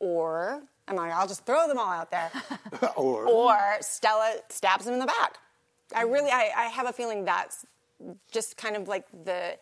or 0.00 0.62
I'm 0.88 0.96
like, 0.96 1.12
I'll 1.12 1.28
just 1.28 1.46
throw 1.46 1.68
them 1.68 1.78
all 1.78 1.90
out 1.92 2.10
there, 2.10 2.30
or, 2.96 3.26
or 3.26 3.58
Stella 3.80 4.34
stabs 4.48 4.86
him 4.86 4.94
in 4.94 4.98
the 4.98 5.06
back. 5.06 5.38
I 5.94 6.02
really, 6.02 6.30
I, 6.30 6.50
I 6.56 6.64
have 6.64 6.88
a 6.88 6.92
feeling 6.92 7.24
that's 7.24 7.64
just 8.32 8.56
kind 8.56 8.76
of 8.76 8.88
like 8.88 9.06
the 9.24 9.56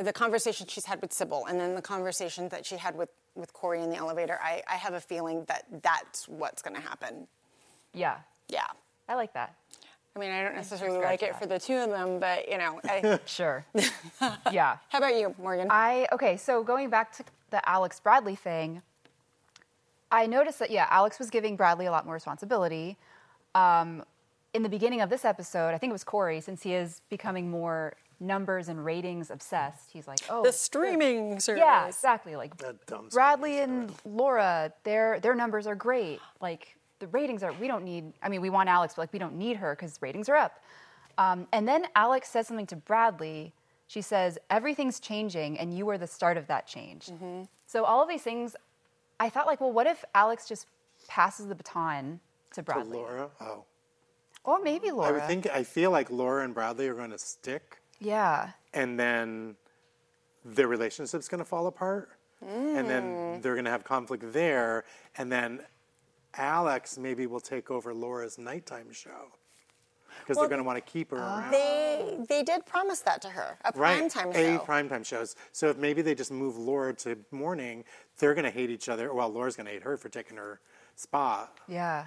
the 0.00 0.12
conversation 0.12 0.66
she's 0.68 0.84
had 0.84 1.00
with 1.00 1.10
Cybil, 1.10 1.46
and 1.48 1.58
then 1.58 1.74
the 1.74 1.82
conversation 1.82 2.48
that 2.50 2.64
she 2.64 2.76
had 2.76 2.96
with 2.96 3.08
with 3.34 3.52
Cory 3.52 3.82
in 3.82 3.90
the 3.90 3.96
elevator. 3.96 4.38
I, 4.42 4.62
I 4.70 4.74
have 4.76 4.94
a 4.94 5.00
feeling 5.00 5.44
that 5.46 5.64
that's 5.82 6.26
what's 6.28 6.62
going 6.62 6.74
to 6.76 6.82
happen. 6.82 7.26
yeah. 7.92 8.16
Yeah. 8.48 8.66
I 9.08 9.14
like 9.14 9.34
that. 9.34 9.54
I 10.14 10.18
mean, 10.18 10.30
I 10.30 10.42
don't 10.42 10.54
necessarily 10.54 10.98
scratch 10.98 11.10
like 11.10 11.22
it 11.22 11.32
that. 11.32 11.40
for 11.40 11.46
the 11.46 11.58
two 11.58 11.76
of 11.76 11.90
them, 11.90 12.18
but 12.18 12.48
you 12.48 12.58
know. 12.58 12.80
I, 12.84 13.18
Sure. 13.26 13.64
yeah. 14.50 14.78
how 14.88 14.98
about 14.98 15.14
you, 15.14 15.34
Morgan? 15.38 15.68
I 15.70 16.08
okay, 16.12 16.36
so 16.36 16.62
going 16.64 16.88
back 16.90 17.12
to 17.18 17.24
the 17.50 17.66
Alex 17.68 18.00
Bradley 18.00 18.34
thing, 18.34 18.82
I 20.10 20.26
noticed 20.26 20.58
that 20.60 20.70
yeah, 20.70 20.86
Alex 20.90 21.18
was 21.18 21.30
giving 21.30 21.56
Bradley 21.56 21.86
a 21.86 21.90
lot 21.90 22.04
more 22.04 22.14
responsibility. 22.14 22.96
Um, 23.54 24.04
in 24.54 24.62
the 24.62 24.68
beginning 24.68 25.00
of 25.00 25.10
this 25.10 25.24
episode, 25.24 25.74
I 25.74 25.78
think 25.78 25.90
it 25.90 25.92
was 25.92 26.04
Cory, 26.04 26.40
since 26.40 26.62
he 26.62 26.74
is 26.74 27.02
becoming 27.10 27.50
more 27.50 27.94
numbers 28.20 28.68
and 28.68 28.82
ratings 28.84 29.30
obsessed. 29.30 29.90
He's 29.92 30.08
like, 30.08 30.20
oh, 30.30 30.42
the 30.42 30.52
streaming 30.52 31.38
service. 31.40 31.60
yeah, 31.60 31.86
exactly. 31.86 32.36
Like 32.36 32.56
dumb 32.86 33.08
Bradley 33.10 33.60
and 33.60 33.92
Laura, 34.04 34.72
their 34.84 35.20
their 35.20 35.34
numbers 35.34 35.66
are 35.66 35.74
great. 35.74 36.20
Like 36.40 36.76
the 36.98 37.08
ratings 37.08 37.42
are. 37.42 37.52
We 37.52 37.68
don't 37.68 37.84
need. 37.84 38.12
I 38.22 38.28
mean, 38.28 38.40
we 38.40 38.50
want 38.50 38.68
Alex, 38.68 38.94
but 38.94 39.02
like 39.02 39.12
we 39.12 39.18
don't 39.18 39.36
need 39.36 39.56
her 39.58 39.74
because 39.74 39.98
ratings 40.00 40.28
are 40.28 40.36
up. 40.36 40.62
Um, 41.18 41.46
and 41.52 41.66
then 41.66 41.86
Alex 41.94 42.28
says 42.30 42.46
something 42.46 42.66
to 42.66 42.76
Bradley. 42.76 43.52
She 43.88 44.00
says, 44.02 44.38
"Everything's 44.50 44.98
changing, 45.00 45.58
and 45.58 45.76
you 45.76 45.88
are 45.90 45.98
the 45.98 46.06
start 46.06 46.36
of 46.36 46.46
that 46.46 46.66
change." 46.66 47.10
So 47.66 47.84
all 47.84 48.02
of 48.02 48.08
these 48.08 48.22
things, 48.22 48.56
I 49.18 49.28
thought 49.30 49.46
like, 49.46 49.60
well, 49.60 49.72
what 49.72 49.86
if 49.86 50.04
Alex 50.14 50.46
just 50.48 50.66
passes 51.08 51.46
the 51.48 51.54
baton 51.54 52.20
to 52.52 52.62
Bradley? 52.62 52.98
To 52.98 53.04
Laura. 53.04 53.30
Oh, 53.40 53.64
or 54.44 54.60
maybe 54.62 54.90
Laura? 54.90 55.08
I 55.08 55.12
would 55.12 55.24
think. 55.26 55.46
I 55.48 55.62
feel 55.62 55.90
like 55.90 56.10
Laura 56.10 56.44
and 56.44 56.54
Bradley 56.54 56.88
are 56.88 56.94
going 56.94 57.10
to 57.10 57.18
stick, 57.18 57.78
Yeah. 57.98 58.50
and 58.74 58.98
then 58.98 59.56
their 60.44 60.68
relationship's 60.68 61.28
going 61.28 61.40
to 61.40 61.44
fall 61.44 61.66
apart, 61.66 62.10
and 62.40 62.84
Mm. 62.86 62.88
then 62.88 63.40
they're 63.40 63.54
going 63.54 63.64
to 63.64 63.70
have 63.70 63.84
conflict 63.84 64.32
there, 64.32 64.84
and 65.16 65.32
then 65.32 65.66
Alex 66.34 66.98
maybe 66.98 67.26
will 67.26 67.40
take 67.40 67.70
over 67.70 67.92
Laura's 67.94 68.36
nighttime 68.38 68.92
show 68.92 69.32
because 70.20 70.36
they're 70.36 70.48
going 70.48 70.60
to 70.60 70.64
want 70.64 70.76
to 70.84 70.90
keep 70.92 71.10
her 71.10 71.16
around. 71.18 71.50
They 71.52 72.16
they 72.28 72.42
did 72.42 72.64
promise 72.66 73.00
that 73.00 73.22
to 73.22 73.28
her, 73.28 73.58
a 73.64 73.72
Right, 73.76 74.02
primetime 74.02 74.34
show. 74.34 74.56
a 74.56 74.58
primetime 74.58 75.04
shows. 75.04 75.36
So 75.52 75.68
if 75.68 75.76
maybe 75.78 76.02
they 76.02 76.14
just 76.14 76.30
move 76.30 76.56
Laura 76.56 76.92
to 76.94 77.16
morning, 77.30 77.84
they're 78.18 78.34
going 78.34 78.44
to 78.44 78.50
hate 78.50 78.70
each 78.70 78.88
other. 78.88 79.12
Well, 79.12 79.28
Laura's 79.28 79.56
going 79.56 79.66
to 79.66 79.72
hate 79.72 79.82
her 79.82 79.96
for 79.96 80.08
taking 80.08 80.36
her 80.36 80.60
spot. 80.94 81.58
Yeah. 81.68 82.06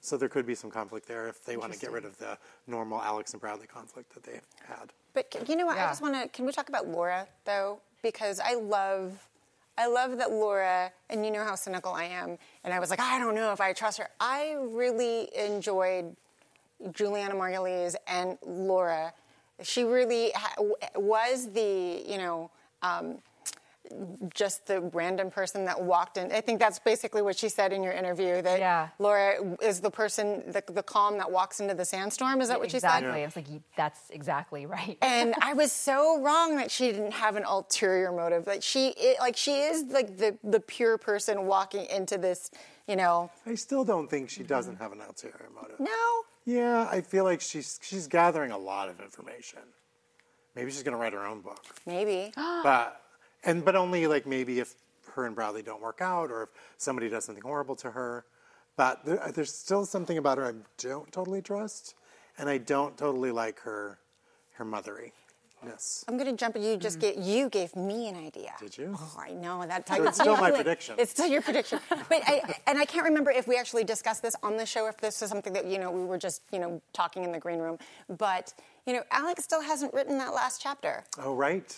So 0.00 0.16
there 0.16 0.28
could 0.28 0.46
be 0.46 0.54
some 0.54 0.70
conflict 0.70 1.06
there 1.08 1.26
if 1.28 1.44
they 1.44 1.56
want 1.56 1.72
to 1.72 1.78
get 1.78 1.90
rid 1.90 2.04
of 2.04 2.16
the 2.18 2.38
normal 2.68 3.00
Alex 3.02 3.32
and 3.32 3.40
Bradley 3.40 3.66
conflict 3.66 4.14
that 4.14 4.22
they 4.22 4.40
had. 4.64 4.92
But 5.12 5.32
c- 5.32 5.40
you 5.48 5.56
know 5.56 5.66
what? 5.66 5.76
I 5.76 5.86
just 5.86 6.00
want 6.02 6.14
to. 6.14 6.28
Can 6.28 6.46
we 6.46 6.52
talk 6.52 6.68
about 6.68 6.86
Laura 6.86 7.26
though? 7.44 7.80
Because 8.00 8.38
I 8.38 8.54
love, 8.54 9.28
I 9.76 9.88
love 9.88 10.16
that 10.18 10.30
Laura, 10.30 10.92
and 11.10 11.24
you 11.26 11.32
know 11.32 11.42
how 11.42 11.56
cynical 11.56 11.92
I 11.92 12.04
am, 12.04 12.38
and 12.62 12.72
I 12.72 12.78
was 12.78 12.90
like, 12.90 13.00
I 13.00 13.18
don't 13.18 13.34
know 13.34 13.52
if 13.52 13.60
I 13.60 13.72
trust 13.72 13.98
her. 13.98 14.08
I 14.20 14.54
really 14.60 15.28
enjoyed 15.36 16.14
Julianna 16.92 17.34
Margulies 17.34 17.94
and 18.06 18.38
Laura. 18.46 19.12
She 19.62 19.84
really 19.84 20.30
ha- 20.34 20.54
was 20.96 21.50
the, 21.52 22.04
you 22.06 22.18
know. 22.18 22.50
Um, 22.82 23.18
just 24.34 24.66
the 24.66 24.82
random 24.82 25.30
person 25.30 25.64
that 25.64 25.80
walked 25.80 26.18
in. 26.18 26.30
I 26.30 26.42
think 26.42 26.60
that's 26.60 26.78
basically 26.78 27.22
what 27.22 27.38
she 27.38 27.48
said 27.48 27.72
in 27.72 27.82
your 27.82 27.94
interview. 27.94 28.42
That 28.42 28.58
Yeah. 28.58 28.88
Laura 28.98 29.56
is 29.62 29.80
the 29.80 29.90
person, 29.90 30.42
the, 30.46 30.62
the 30.70 30.82
calm 30.82 31.16
that 31.16 31.30
walks 31.30 31.60
into 31.60 31.74
the 31.74 31.86
sandstorm. 31.86 32.42
Is 32.42 32.48
that 32.48 32.60
what 32.60 32.70
she 32.70 32.80
said? 32.80 32.88
exactly. 32.98 33.22
I 33.22 33.24
was 33.24 33.36
like, 33.36 33.46
that's 33.76 34.10
exactly 34.10 34.66
right. 34.66 34.98
and 35.02 35.34
I 35.40 35.54
was 35.54 35.72
so 35.72 36.20
wrong 36.20 36.56
that 36.56 36.70
she 36.70 36.92
didn't 36.92 37.12
have 37.12 37.36
an 37.36 37.44
ulterior 37.44 38.12
motive. 38.12 38.46
Like 38.46 38.62
she, 38.62 38.88
it, 38.88 39.20
like 39.20 39.36
she 39.38 39.54
is 39.60 39.84
like 39.90 40.18
the 40.18 40.36
the 40.44 40.60
pure 40.60 40.98
person 40.98 41.46
walking 41.46 41.86
into 41.86 42.18
this. 42.18 42.50
You 42.86 42.96
know, 42.96 43.30
I 43.46 43.54
still 43.54 43.84
don't 43.84 44.08
think 44.08 44.28
she 44.30 44.42
doesn't 44.42 44.76
have 44.76 44.92
an 44.92 45.00
ulterior 45.00 45.48
motive. 45.54 45.80
no, 45.80 46.22
Yeah, 46.48 46.88
I 46.90 47.02
feel 47.02 47.24
like 47.24 47.42
she's 47.42 47.78
she's 47.82 48.06
gathering 48.06 48.52
a 48.52 48.56
lot 48.56 48.88
of 48.88 49.00
information. 49.00 49.60
Maybe 50.56 50.70
she's 50.70 50.82
going 50.82 50.96
to 50.96 50.98
write 50.98 51.12
her 51.12 51.26
own 51.26 51.42
book. 51.42 51.62
maybe. 51.84 52.32
but 52.36 53.02
and 53.44 53.62
but 53.62 53.76
only 53.76 54.06
like 54.06 54.26
maybe 54.26 54.58
if 54.58 54.74
her 55.12 55.26
and 55.26 55.34
Bradley 55.34 55.60
don't 55.60 55.82
work 55.82 56.00
out 56.00 56.30
or 56.30 56.44
if 56.44 56.48
somebody 56.78 57.10
does 57.10 57.26
something 57.26 57.44
horrible 57.44 57.76
to 57.76 57.90
her. 57.90 58.24
But 58.78 59.04
there, 59.04 59.22
uh, 59.22 59.30
there's 59.30 59.52
still 59.52 59.84
something 59.84 60.16
about 60.16 60.38
her 60.38 60.46
I 60.46 60.54
don't 60.78 61.12
totally 61.12 61.42
trust, 61.42 61.96
and 62.38 62.48
I 62.48 62.56
don't 62.56 62.96
totally 62.96 63.30
like 63.30 63.60
her 63.60 63.98
her 64.54 64.64
motheriness. 65.62 66.04
I'm 66.08 66.16
going 66.16 66.30
to 66.30 66.36
jump. 66.36 66.56
You 66.56 66.76
just 66.76 66.98
mm. 66.98 67.02
get 67.02 67.18
you 67.18 67.48
gave 67.48 67.74
me 67.76 68.08
an 68.08 68.16
idea. 68.16 68.52
Did 68.60 68.76
you? 68.76 68.96
Oh, 68.98 69.16
I 69.18 69.32
know 69.32 69.64
that. 69.66 69.88
So 69.88 70.02
it's 70.04 70.18
still 70.18 70.36
my 70.36 70.50
prediction. 70.54 70.96
It's 70.98 71.10
still 71.10 71.26
your 71.26 71.42
prediction. 71.42 71.80
But 71.88 72.22
I, 72.26 72.54
and 72.66 72.78
I 72.78 72.84
can't 72.84 73.04
remember 73.04 73.30
if 73.30 73.46
we 73.48 73.56
actually 73.56 73.84
discussed 73.84 74.22
this 74.22 74.34
on 74.42 74.56
the 74.56 74.66
show. 74.66 74.86
If 74.86 74.98
this 74.98 75.20
was 75.20 75.30
something 75.30 75.52
that 75.52 75.66
you 75.66 75.78
know 75.78 75.90
we 75.90 76.04
were 76.04 76.18
just 76.18 76.42
you 76.52 76.58
know 76.58 76.80
talking 76.92 77.24
in 77.24 77.32
the 77.32 77.38
green 77.38 77.58
room. 77.58 77.78
But 78.18 78.54
you 78.86 78.92
know, 78.92 79.02
Alex 79.10 79.44
still 79.44 79.62
hasn't 79.62 79.92
written 79.94 80.18
that 80.18 80.34
last 80.34 80.62
chapter. 80.62 81.04
Oh 81.18 81.34
right, 81.34 81.76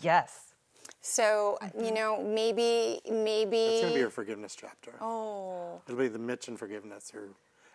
yes. 0.00 0.52
So 1.00 1.58
you 1.78 1.92
know, 1.92 2.22
maybe 2.22 3.00
maybe 3.10 3.56
it's 3.56 3.80
going 3.82 3.92
to 3.92 3.98
be 3.98 4.02
her 4.02 4.10
forgiveness 4.10 4.56
chapter. 4.58 4.92
Oh. 5.00 5.80
It'll 5.86 5.98
be 5.98 6.08
the 6.08 6.18
Mitch 6.18 6.48
and 6.48 6.58
forgiveness 6.58 7.12
or 7.14 7.28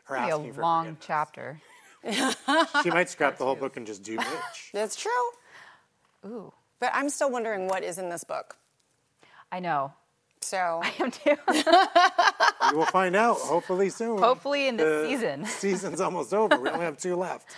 or 0.10 0.26
Be 0.26 0.32
a 0.32 0.54
for 0.54 0.62
long 0.62 0.86
forgiveness. 0.86 1.06
chapter. 1.06 1.62
She 2.84 2.90
might 2.90 3.10
scrap 3.10 3.38
the 3.38 3.46
whole 3.46 3.56
book 3.56 3.78
and 3.78 3.86
just 3.86 4.04
do 4.04 4.16
Mitch. 4.16 4.70
That's 4.74 4.96
true. 4.96 5.12
Ooh, 6.26 6.54
But 6.80 6.92
I'm 6.94 7.10
still 7.10 7.30
wondering 7.32 7.68
what 7.68 7.84
is 7.84 7.98
in 7.98 8.10
this 8.10 8.24
book. 8.24 8.58
I 9.52 9.60
know. 9.60 9.94
So 10.42 10.58
I 10.84 10.94
am 11.00 11.12
too. 11.12 11.36
We 12.72 12.78
will 12.78 12.86
find 12.86 13.16
out 13.16 13.38
hopefully 13.38 13.90
soon. 13.90 14.20
Hopefully 14.20 14.68
in 14.68 14.78
this 14.78 14.86
The 15.04 15.10
season. 15.10 15.46
Season's 15.46 16.02
almost 16.02 16.34
over. 16.34 16.58
We 16.58 16.70
only 16.70 16.86
have 16.86 16.98
two 16.98 17.16
left. 17.16 17.50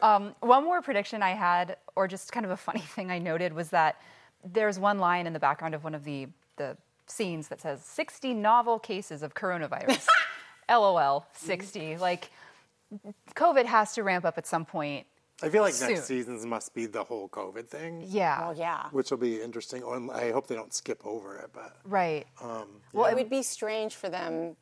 Um, 0.00 0.34
one 0.40 0.64
more 0.64 0.82
prediction 0.82 1.22
I 1.22 1.30
had, 1.30 1.76
or 1.96 2.08
just 2.08 2.32
kind 2.32 2.44
of 2.44 2.50
a 2.52 2.56
funny 2.56 2.80
thing 2.80 3.10
I 3.10 3.18
noted, 3.18 3.52
was 3.52 3.70
that 3.70 4.00
there's 4.44 4.78
one 4.78 4.98
line 4.98 5.26
in 5.26 5.32
the 5.32 5.38
background 5.40 5.74
of 5.74 5.84
one 5.84 5.94
of 5.94 6.04
the, 6.04 6.28
the 6.56 6.76
scenes 7.06 7.48
that 7.48 7.60
says 7.60 7.82
60 7.84 8.34
novel 8.34 8.78
cases 8.78 9.22
of 9.22 9.34
coronavirus. 9.34 10.06
LOL, 10.70 11.26
60. 11.34 11.98
Like, 11.98 12.30
COVID 13.34 13.64
has 13.66 13.92
to 13.94 14.02
ramp 14.02 14.24
up 14.24 14.38
at 14.38 14.46
some 14.46 14.64
point. 14.64 15.06
I 15.42 15.48
feel 15.48 15.62
like 15.62 15.74
Soon. 15.74 15.90
next 15.94 16.04
season's 16.06 16.46
must 16.46 16.74
be 16.74 16.86
the 16.86 17.02
whole 17.02 17.28
COVID 17.28 17.66
thing, 17.66 18.04
Yeah. 18.06 18.40
well, 18.40 18.54
yeah. 18.56 18.86
which 18.92 19.10
will 19.10 19.18
be 19.18 19.42
interesting. 19.42 19.82
Oh, 19.84 19.94
and 19.94 20.10
I 20.10 20.30
hope 20.30 20.46
they 20.46 20.54
don't 20.54 20.72
skip 20.72 21.04
over 21.04 21.36
it, 21.38 21.50
but 21.52 21.76
Right. 21.84 22.26
Um, 22.40 22.68
well, 22.92 23.06
it 23.06 23.14
would 23.16 23.28
be 23.30 23.42
strange 23.42 23.96
for 23.96 24.08
them 24.08 24.56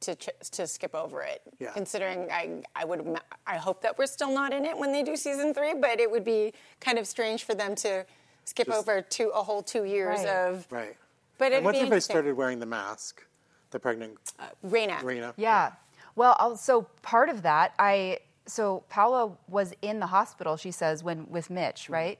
to 0.00 0.14
ch- 0.14 0.28
to 0.50 0.66
skip 0.66 0.94
over 0.94 1.22
it. 1.22 1.40
Yeah. 1.58 1.70
Considering 1.72 2.28
I 2.30 2.62
I 2.74 2.84
would 2.84 3.18
I 3.46 3.56
hope 3.56 3.80
that 3.82 3.96
we're 3.98 4.06
still 4.06 4.30
not 4.32 4.52
in 4.52 4.64
it 4.66 4.76
when 4.76 4.92
they 4.92 5.02
do 5.02 5.16
season 5.16 5.54
three, 5.54 5.74
but 5.74 6.00
it 6.00 6.10
would 6.10 6.24
be 6.24 6.52
kind 6.80 6.98
of 6.98 7.06
strange 7.06 7.44
for 7.44 7.54
them 7.54 7.74
to 7.76 8.04
skip 8.44 8.66
Just- 8.66 8.78
over 8.78 9.00
to 9.00 9.28
a 9.30 9.42
whole 9.42 9.62
two 9.62 9.84
years 9.84 10.18
Right. 10.18 10.28
of. 10.28 10.66
right. 10.70 10.96
But 11.38 11.46
it'd 11.46 11.58
And 11.58 11.64
what 11.64 11.72
be 11.74 11.80
if 11.80 11.88
they 11.88 12.00
started 12.00 12.36
wearing 12.36 12.58
the 12.58 12.66
mask? 12.66 13.22
The 13.70 13.78
pregnant 13.78 14.18
uh, 14.38 14.48
Raina. 14.66 15.02
Rena. 15.02 15.34
Yeah. 15.36 15.72
Well, 16.16 16.36
I'll- 16.38 16.56
so 16.56 16.82
part 17.02 17.28
of 17.28 17.42
that, 17.42 17.74
I 17.78 18.20
so 18.48 18.84
Paula 18.88 19.36
was 19.48 19.74
in 19.82 20.00
the 20.00 20.06
hospital. 20.06 20.56
She 20.56 20.70
says 20.70 21.02
when 21.04 21.28
with 21.28 21.50
Mitch, 21.50 21.84
mm-hmm. 21.84 21.92
right? 21.92 22.18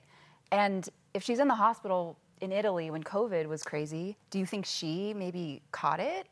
And 0.53 0.89
if 1.15 1.23
she's 1.23 1.39
in 1.39 1.49
the 1.49 1.55
hospital 1.55 2.19
in 2.41 2.53
Italy 2.53 2.91
when 2.91 3.03
COVID 3.03 3.47
was 3.47 3.63
crazy, 3.63 4.17
do 4.31 4.39
you 4.39 4.47
think 4.47 4.67
she 4.67 5.15
maybe 5.15 5.63
caught 5.73 6.01
it 6.01 6.29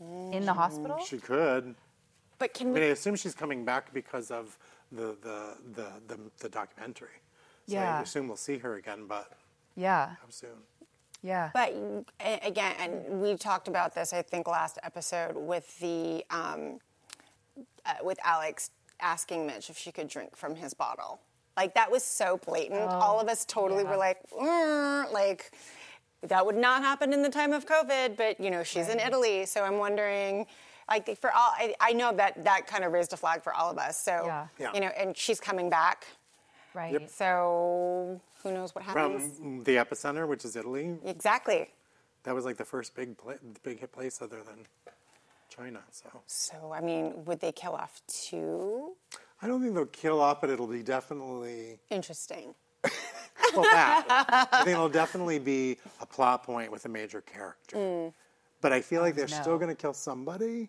in 0.00 0.46
the 0.46 0.52
mm, 0.52 0.56
hospital? 0.56 0.98
She 1.04 1.18
could. 1.18 1.74
But 2.38 2.54
can 2.54 2.68
I 2.68 2.70
we? 2.70 2.80
mean, 2.80 2.88
I 2.88 2.92
assume 2.92 3.16
she's 3.16 3.34
coming 3.34 3.64
back 3.64 3.92
because 3.92 4.30
of 4.30 4.56
the 4.92 5.16
the 5.22 5.56
the 5.74 5.88
the, 6.08 6.18
the 6.38 6.48
documentary. 6.48 7.08
So 7.66 7.76
I 7.76 8.00
assume 8.00 8.26
we'll 8.26 8.36
see 8.36 8.58
her 8.58 8.76
again, 8.76 9.06
but 9.06 9.32
Yeah. 9.76 10.16
soon? 10.30 10.50
Yeah. 11.22 11.50
But 11.52 11.74
again, 12.42 12.74
and 12.78 13.20
we 13.20 13.36
talked 13.36 13.68
about 13.68 13.94
this, 13.94 14.12
I 14.12 14.22
think, 14.22 14.48
last 14.48 14.78
episode 14.82 15.36
with 15.36 15.78
the 15.80 16.24
um, 16.30 16.78
uh, 17.84 17.94
with 18.02 18.18
Alex 18.24 18.70
asking 19.00 19.46
Mitch 19.46 19.70
if 19.70 19.78
she 19.78 19.92
could 19.92 20.08
drink 20.08 20.36
from 20.36 20.54
his 20.54 20.74
bottle. 20.74 21.20
Like 21.56 21.74
that 21.74 21.90
was 21.90 22.02
so 22.04 22.38
blatant. 22.46 22.80
All 22.90 23.20
of 23.20 23.28
us 23.28 23.44
totally 23.44 23.84
were 23.84 23.96
like, 23.96 24.18
"Mm," 24.30 25.12
like 25.12 25.52
that 26.22 26.44
would 26.44 26.56
not 26.56 26.82
happen 26.82 27.12
in 27.12 27.22
the 27.22 27.28
time 27.28 27.52
of 27.52 27.66
COVID. 27.66 28.16
But 28.16 28.40
you 28.40 28.50
know, 28.50 28.62
she's 28.62 28.88
in 28.88 28.98
Italy, 28.98 29.46
so 29.46 29.64
I'm 29.64 29.78
wondering. 29.78 30.46
Like 30.88 31.16
for 31.18 31.30
all, 31.30 31.52
I, 31.56 31.72
I 31.80 31.92
know 31.92 32.12
that 32.16 32.42
that 32.44 32.66
kind 32.66 32.82
of 32.82 32.90
raised 32.92 33.12
a 33.12 33.16
flag 33.16 33.42
for 33.42 33.54
all 33.54 33.70
of 33.70 33.78
us. 33.78 33.96
So 34.02 34.24
Yeah. 34.26 34.46
Yeah. 34.58 34.70
you 34.74 34.80
know, 34.80 34.88
and 34.96 35.16
she's 35.16 35.38
coming 35.38 35.70
back. 35.70 36.06
Right. 36.74 37.10
So 37.10 38.20
who 38.42 38.52
knows 38.52 38.74
what 38.74 38.84
happens? 38.84 39.38
From 39.38 39.64
the 39.64 39.76
epicenter, 39.76 40.26
which 40.28 40.44
is 40.44 40.56
Italy, 40.56 40.96
exactly. 41.04 41.68
that 42.24 42.34
was 42.34 42.44
like 42.44 42.56
the 42.56 42.64
first 42.64 42.94
big 42.94 43.16
pla- 43.16 43.34
big 43.62 43.80
hit 43.80 43.92
place 43.92 44.20
other 44.22 44.42
than 44.42 44.66
China. 45.48 45.80
So 45.90 46.08
So 46.26 46.72
I 46.74 46.80
mean, 46.80 47.24
would 47.24 47.40
they 47.40 47.52
kill 47.52 47.72
off 47.74 48.00
two? 48.06 48.92
I 49.42 49.46
don't 49.46 49.62
think 49.62 49.74
they'll 49.74 49.86
kill 49.86 50.20
off, 50.20 50.40
but 50.40 50.50
it'll 50.50 50.66
be 50.66 50.82
definitely 50.82 51.78
Interesting. 51.90 52.54
well 53.54 53.62
that. 53.62 54.48
I 54.52 54.64
think 54.64 54.74
it'll 54.74 54.88
definitely 54.88 55.38
be 55.38 55.76
a 56.00 56.06
plot 56.06 56.44
point 56.44 56.70
with 56.70 56.84
a 56.84 56.88
major 56.88 57.20
character. 57.22 57.76
Mm. 57.76 58.12
But 58.60 58.72
I 58.72 58.80
feel 58.80 59.00
like 59.00 59.14
they're 59.14 59.26
no. 59.28 59.40
still 59.40 59.56
going 59.56 59.70
to 59.70 59.74
kill 59.74 59.94
somebody, 59.94 60.68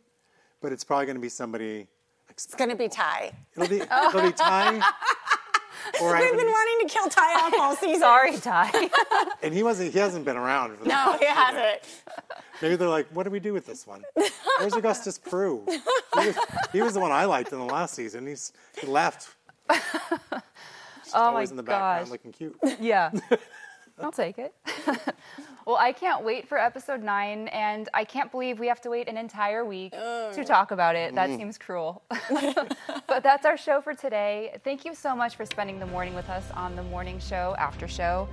but 0.62 0.72
it's 0.72 0.84
probably 0.84 1.06
going 1.06 1.18
to 1.18 1.22
be 1.22 1.30
somebody. 1.30 1.88
It's 2.30 2.56
gonna 2.56 2.78
be 2.78 2.88
Ty. 2.88 3.34
It'll 3.58 3.68
be 3.68 3.82
it'll 3.82 4.22
be 4.22 4.32
Ty. 4.32 4.82
Or 6.02 6.12
We've 6.14 6.20
been 6.22 6.30
haven't- 6.32 6.48
wanting 6.48 6.88
to 6.88 6.94
kill 6.94 7.10
Ty 7.10 7.34
off 7.46 7.54
all 7.60 7.76
season. 7.78 8.00
Sorry, 8.00 8.38
Ty. 8.38 8.90
and 9.44 9.54
he 9.54 9.64
wasn't. 9.64 9.92
He 9.94 10.00
hasn't 10.00 10.26
been 10.26 10.38
around. 10.38 10.78
For 10.78 10.86
No, 10.88 11.18
he 11.20 11.26
hasn't. 11.26 11.82
Maybe 12.62 12.76
they're 12.76 12.88
like, 12.88 13.08
what 13.10 13.24
do 13.24 13.30
we 13.32 13.40
do 13.40 13.54
with 13.54 13.66
this 13.66 13.86
one? 13.88 14.04
Where's 14.60 14.74
Augustus 14.74 15.18
Prew? 15.18 15.66
He 15.68 16.28
was, 16.28 16.38
he 16.72 16.82
was 16.82 16.94
the 16.94 17.00
one 17.00 17.12
I 17.12 17.26
liked 17.26 17.52
in 17.52 17.58
the 17.60 17.66
last 17.66 17.96
season. 17.96 18.28
He's 18.28 18.54
he 18.80 18.86
left. 18.88 19.30
Just 19.72 19.82
Oh 21.16 21.20
my 21.20 21.26
always 21.28 21.52
in 21.52 21.58
the 21.58 21.64
background 21.64 22.10
looking 22.12 22.32
cute. 22.32 22.56
yeah. 22.80 23.12
I'll 24.00 24.08
oh. 24.08 24.12
take 24.12 24.38
it. 24.38 24.54
well, 25.66 25.78
I 25.78 25.92
can't 25.92 26.24
wait 26.24 26.48
for 26.48 26.58
episode 26.58 27.04
nine, 27.04 27.48
and 27.50 27.90
I 27.94 28.04
can't 28.04 28.32
believe 28.32 28.60
we 28.60 28.68
have 28.68 28.82
to 28.82 28.90
wait 28.90 29.08
an 29.08 29.18
entire 29.18 29.66
week 29.66 29.92
to 29.92 30.34
oh. 30.38 30.44
talk 30.44 30.72
about 30.72 30.96
it. 30.96 31.16
That 31.16 31.30
mm. 31.30 31.38
seems 31.38 31.58
cruel. 31.58 32.04
but 33.08 33.24
that's 33.24 33.46
our 33.46 33.58
show 33.58 33.82
for 33.82 33.94
today. 33.94 34.58
Thank 34.64 34.86
you 34.86 34.96
so 34.96 35.16
much 35.16 35.36
for 35.36 35.46
spending 35.46 35.80
the 35.80 35.86
morning 35.88 36.14
with 36.14 36.30
us 36.30 36.50
on 36.52 36.76
the 36.76 36.84
morning 36.84 37.20
show, 37.20 37.56
after 37.58 37.88
show. 37.88 38.28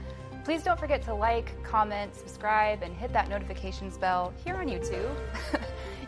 Please 0.45 0.63
don't 0.63 0.81
forget 0.81 1.03
to 1.03 1.15
like, 1.15 1.63
comment, 1.63 2.15
subscribe, 2.15 2.83
and 2.83 2.95
hit 2.95 3.13
that 3.13 3.29
notifications 3.29 3.99
bell 3.99 4.33
here 4.43 4.57
on 4.57 4.67
YouTube. 4.67 5.11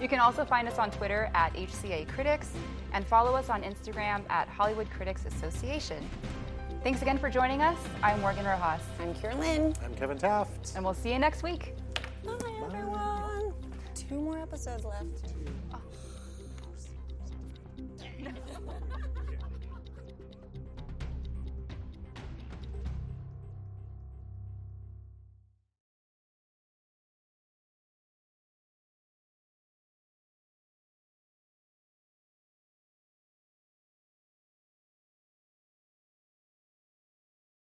you 0.00 0.08
can 0.08 0.18
also 0.18 0.46
find 0.46 0.66
us 0.66 0.78
on 0.78 0.90
Twitter 0.90 1.30
at 1.34 1.52
HCA 1.54 2.08
Critics 2.08 2.50
and 2.92 3.06
follow 3.06 3.34
us 3.34 3.50
on 3.50 3.62
Instagram 3.62 4.22
at 4.30 4.48
Hollywood 4.48 4.88
Critics 4.90 5.26
Association. 5.26 6.08
Thanks 6.82 7.02
again 7.02 7.18
for 7.18 7.28
joining 7.28 7.60
us. 7.60 7.76
I'm 8.02 8.20
Morgan 8.20 8.46
Rojas, 8.46 8.80
I'm 8.98 9.12
Kiyra 9.14 9.38
Lynn. 9.38 9.74
I'm 9.84 9.94
Kevin 9.96 10.16
Taft. 10.16 10.72
and 10.76 10.84
we'll 10.84 10.94
see 10.94 11.12
you 11.12 11.18
next 11.18 11.42
week. 11.42 11.74
Bye, 12.24 12.32
everyone. 12.64 13.52
Two 13.94 14.18
more 14.20 14.38
episodes 14.38 14.84
left. 14.84 15.34